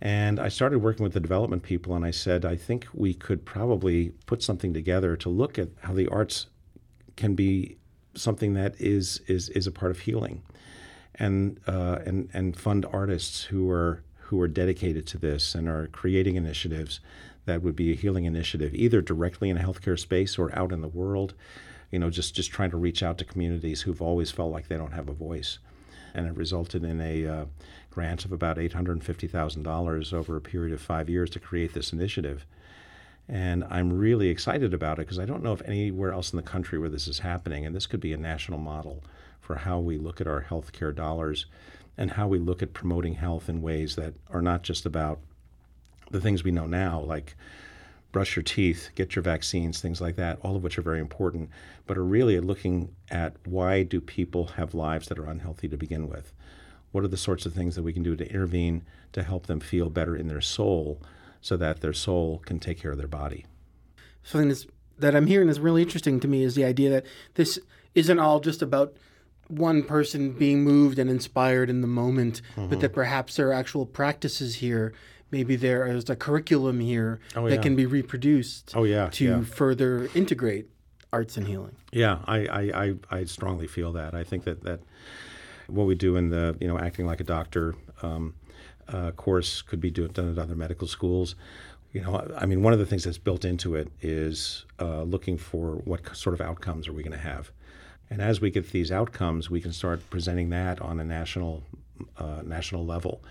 And 0.00 0.40
I 0.40 0.48
started 0.48 0.78
working 0.78 1.04
with 1.04 1.12
the 1.12 1.20
development 1.20 1.62
people, 1.62 1.94
and 1.94 2.04
I 2.04 2.10
said, 2.10 2.44
I 2.44 2.56
think 2.56 2.86
we 2.92 3.12
could 3.12 3.44
probably 3.44 4.12
put 4.26 4.42
something 4.42 4.72
together 4.72 5.16
to 5.16 5.28
look 5.28 5.58
at 5.58 5.68
how 5.82 5.92
the 5.92 6.08
arts 6.08 6.46
can 7.16 7.34
be 7.34 7.76
something 8.14 8.54
that 8.54 8.74
is, 8.80 9.20
is, 9.26 9.48
is 9.50 9.66
a 9.66 9.72
part 9.72 9.90
of 9.90 10.00
healing 10.00 10.42
and, 11.14 11.60
uh, 11.66 11.98
and, 12.04 12.28
and 12.32 12.56
fund 12.56 12.86
artists 12.92 13.44
who 13.44 13.70
are, 13.70 14.02
who 14.18 14.40
are 14.40 14.48
dedicated 14.48 15.06
to 15.08 15.18
this 15.18 15.54
and 15.54 15.68
are 15.68 15.88
creating 15.88 16.36
initiatives 16.36 17.00
that 17.46 17.62
would 17.62 17.74
be 17.74 17.92
a 17.92 17.94
healing 17.94 18.24
initiative, 18.24 18.74
either 18.74 19.00
directly 19.00 19.50
in 19.50 19.56
a 19.56 19.62
healthcare 19.62 19.98
space 19.98 20.38
or 20.38 20.56
out 20.56 20.72
in 20.72 20.82
the 20.82 20.88
world 20.88 21.34
you 21.90 21.98
know, 21.98 22.10
just 22.10 22.34
just 22.34 22.50
trying 22.50 22.70
to 22.70 22.76
reach 22.76 23.02
out 23.02 23.18
to 23.18 23.24
communities 23.24 23.82
who've 23.82 24.02
always 24.02 24.30
felt 24.30 24.52
like 24.52 24.68
they 24.68 24.76
don't 24.76 24.92
have 24.92 25.08
a 25.08 25.12
voice, 25.12 25.58
and 26.14 26.26
it 26.26 26.36
resulted 26.36 26.84
in 26.84 27.00
a 27.00 27.26
uh, 27.26 27.44
grant 27.90 28.24
of 28.24 28.32
about 28.32 28.58
eight 28.58 28.72
hundred 28.72 28.92
and 28.92 29.04
fifty 29.04 29.26
thousand 29.26 29.64
dollars 29.64 30.12
over 30.12 30.36
a 30.36 30.40
period 30.40 30.72
of 30.72 30.80
five 30.80 31.08
years 31.08 31.30
to 31.30 31.40
create 31.40 31.74
this 31.74 31.92
initiative. 31.92 32.46
And 33.30 33.62
I'm 33.70 33.92
really 33.92 34.28
excited 34.28 34.74
about 34.74 34.98
it 34.98 35.02
because 35.06 35.20
I 35.20 35.24
don't 35.24 35.44
know 35.44 35.52
if 35.52 35.62
anywhere 35.62 36.12
else 36.12 36.32
in 36.32 36.36
the 36.36 36.42
country 36.42 36.80
where 36.80 36.88
this 36.88 37.06
is 37.06 37.20
happening, 37.20 37.64
and 37.64 37.76
this 37.76 37.86
could 37.86 38.00
be 38.00 38.12
a 38.12 38.16
national 38.16 38.58
model 38.58 39.04
for 39.40 39.54
how 39.54 39.78
we 39.78 39.98
look 39.98 40.20
at 40.20 40.26
our 40.26 40.42
healthcare 40.42 40.92
dollars 40.92 41.46
and 41.96 42.10
how 42.10 42.26
we 42.26 42.40
look 42.40 42.60
at 42.60 42.72
promoting 42.72 43.14
health 43.14 43.48
in 43.48 43.62
ways 43.62 43.94
that 43.94 44.14
are 44.30 44.42
not 44.42 44.64
just 44.64 44.84
about 44.84 45.20
the 46.10 46.20
things 46.20 46.42
we 46.42 46.50
know 46.50 46.66
now, 46.66 46.98
like 46.98 47.36
brush 48.10 48.34
your 48.34 48.42
teeth, 48.42 48.90
get 48.96 49.14
your 49.14 49.22
vaccines, 49.22 49.80
things 49.80 50.00
like 50.00 50.16
that, 50.16 50.40
all 50.42 50.56
of 50.56 50.64
which 50.64 50.76
are 50.76 50.82
very 50.82 50.98
important, 50.98 51.50
but 51.86 51.96
are 51.96 52.04
really 52.04 52.40
looking 52.40 52.92
at 53.12 53.36
why 53.44 53.84
do 53.84 54.00
people 54.00 54.46
have 54.46 54.74
lives 54.74 55.06
that 55.06 55.20
are 55.20 55.30
unhealthy 55.30 55.68
to 55.68 55.76
begin 55.76 56.08
with? 56.08 56.32
What 56.90 57.04
are 57.04 57.08
the 57.08 57.16
sorts 57.16 57.46
of 57.46 57.54
things 57.54 57.76
that 57.76 57.84
we 57.84 57.92
can 57.92 58.02
do 58.02 58.16
to 58.16 58.28
intervene 58.28 58.82
to 59.12 59.22
help 59.22 59.46
them 59.46 59.60
feel 59.60 59.88
better 59.88 60.16
in 60.16 60.26
their 60.26 60.40
soul 60.40 61.00
so 61.40 61.56
that 61.56 61.80
their 61.80 61.92
soul 61.92 62.42
can 62.44 62.58
take 62.58 62.78
care 62.80 62.90
of 62.92 62.98
their 62.98 63.08
body? 63.08 63.46
Something 64.22 64.48
that's, 64.48 64.66
that 64.98 65.14
I'm 65.16 65.26
hearing 65.26 65.48
is 65.48 65.58
really 65.60 65.82
interesting 65.82 66.20
to 66.20 66.28
me 66.28 66.42
is 66.42 66.54
the 66.54 66.64
idea 66.64 66.90
that 66.90 67.06
this 67.34 67.58
isn't 67.94 68.18
all 68.18 68.40
just 68.40 68.62
about 68.62 68.94
one 69.48 69.82
person 69.82 70.32
being 70.32 70.62
moved 70.62 70.98
and 70.98 71.10
inspired 71.10 71.68
in 71.70 71.80
the 71.80 71.86
moment, 71.88 72.40
Mm-hmm. 72.56 72.68
but 72.68 72.80
that 72.80 72.92
perhaps 72.92 73.36
there 73.36 73.48
are 73.48 73.52
actual 73.52 73.84
practices 73.86 74.56
here. 74.56 74.92
Maybe 75.32 75.56
there 75.56 75.86
is 75.86 76.08
a 76.10 76.16
curriculum 76.16 76.80
here 76.80 77.20
Oh, 77.34 77.48
that 77.48 77.56
yeah. 77.56 77.60
can 77.62 77.76
be 77.76 77.86
reproduced 77.86 78.72
Oh, 78.76 78.84
yeah, 78.84 79.08
to 79.12 79.24
yeah. 79.24 79.40
further 79.42 80.08
integrate 80.14 80.66
arts 81.12 81.36
and 81.36 81.46
healing. 81.46 81.74
Yeah, 81.92 82.18
I, 82.26 82.46
I, 82.46 82.60
I, 82.84 82.94
I 83.10 83.24
strongly 83.24 83.66
feel 83.66 83.92
that. 83.92 84.14
I 84.14 84.22
think 84.22 84.44
that, 84.44 84.62
that 84.64 84.80
what 85.66 85.84
we 85.86 85.94
do 85.94 86.16
in 86.16 86.30
the 86.30 86.56
you 86.60 86.68
know 86.68 86.78
acting 86.78 87.06
like 87.06 87.20
a 87.20 87.24
doctor 87.24 87.74
um, 88.02 88.34
uh, 88.92 89.10
course 89.12 89.62
could 89.62 89.80
be 89.80 89.90
do, 89.90 90.08
done 90.08 90.30
at 90.30 90.38
other 90.38 90.54
medical 90.56 90.86
schools. 90.86 91.34
You 91.92 92.02
know, 92.02 92.26
I 92.36 92.46
mean, 92.46 92.62
one 92.62 92.72
of 92.72 92.78
the 92.78 92.86
things 92.86 93.04
that's 93.04 93.18
built 93.18 93.44
into 93.44 93.74
it 93.74 93.88
is 94.00 94.64
uh, 94.78 95.02
looking 95.02 95.36
for 95.36 95.76
what 95.84 96.14
sort 96.16 96.34
of 96.34 96.40
outcomes 96.40 96.86
are 96.86 96.92
we 96.92 97.02
going 97.02 97.12
to 97.12 97.18
have, 97.18 97.50
and 98.10 98.22
as 98.22 98.40
we 98.40 98.50
get 98.50 98.70
these 98.70 98.92
outcomes, 98.92 99.50
we 99.50 99.60
can 99.60 99.72
start 99.72 100.08
presenting 100.10 100.50
that 100.50 100.80
on 100.80 101.00
a 101.00 101.04
national 101.04 101.62
uh, 102.16 102.42
national 102.44 102.86
level. 102.86 103.22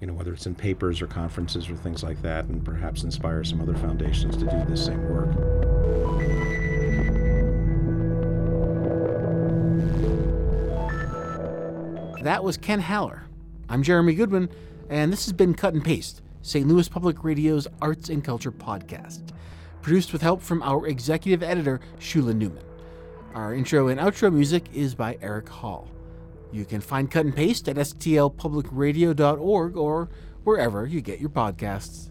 You 0.00 0.06
know, 0.06 0.14
whether 0.14 0.32
it's 0.32 0.46
in 0.46 0.54
papers 0.54 1.02
or 1.02 1.06
conferences 1.06 1.68
or 1.68 1.76
things 1.76 2.02
like 2.02 2.20
that, 2.22 2.46
and 2.46 2.64
perhaps 2.64 3.04
inspire 3.04 3.44
some 3.44 3.60
other 3.60 3.74
foundations 3.74 4.36
to 4.38 4.44
do 4.44 4.64
this 4.66 4.86
same 4.86 5.08
work. 5.08 5.30
That 12.22 12.44
was 12.44 12.56
Ken 12.56 12.80
Haller. 12.80 13.22
I'm 13.68 13.82
Jeremy 13.82 14.14
Goodwin, 14.14 14.50
and 14.90 15.10
this 15.12 15.24
has 15.24 15.32
been 15.32 15.54
Cut 15.54 15.72
and 15.72 15.84
Paste, 15.84 16.20
St. 16.42 16.66
Louis 16.66 16.88
Public 16.88 17.22
Radio's 17.22 17.68
Arts 17.80 18.08
and 18.08 18.24
Culture 18.24 18.50
podcast, 18.50 19.22
produced 19.82 20.12
with 20.12 20.20
help 20.20 20.42
from 20.42 20.64
our 20.64 20.88
executive 20.88 21.44
editor, 21.44 21.80
Shula 22.00 22.34
Neuman. 22.34 22.64
Our 23.34 23.54
intro 23.54 23.86
and 23.88 24.00
outro 24.00 24.32
music 24.32 24.64
is 24.74 24.96
by 24.96 25.16
Eric 25.22 25.48
Hall. 25.48 25.86
You 26.52 26.64
can 26.64 26.80
find 26.80 27.08
Cut 27.08 27.24
and 27.24 27.36
Paste 27.36 27.68
at 27.68 27.76
stlpublicradio.org 27.76 29.76
or 29.76 30.08
wherever 30.42 30.84
you 30.84 31.00
get 31.00 31.20
your 31.20 31.30
podcasts. 31.30 32.09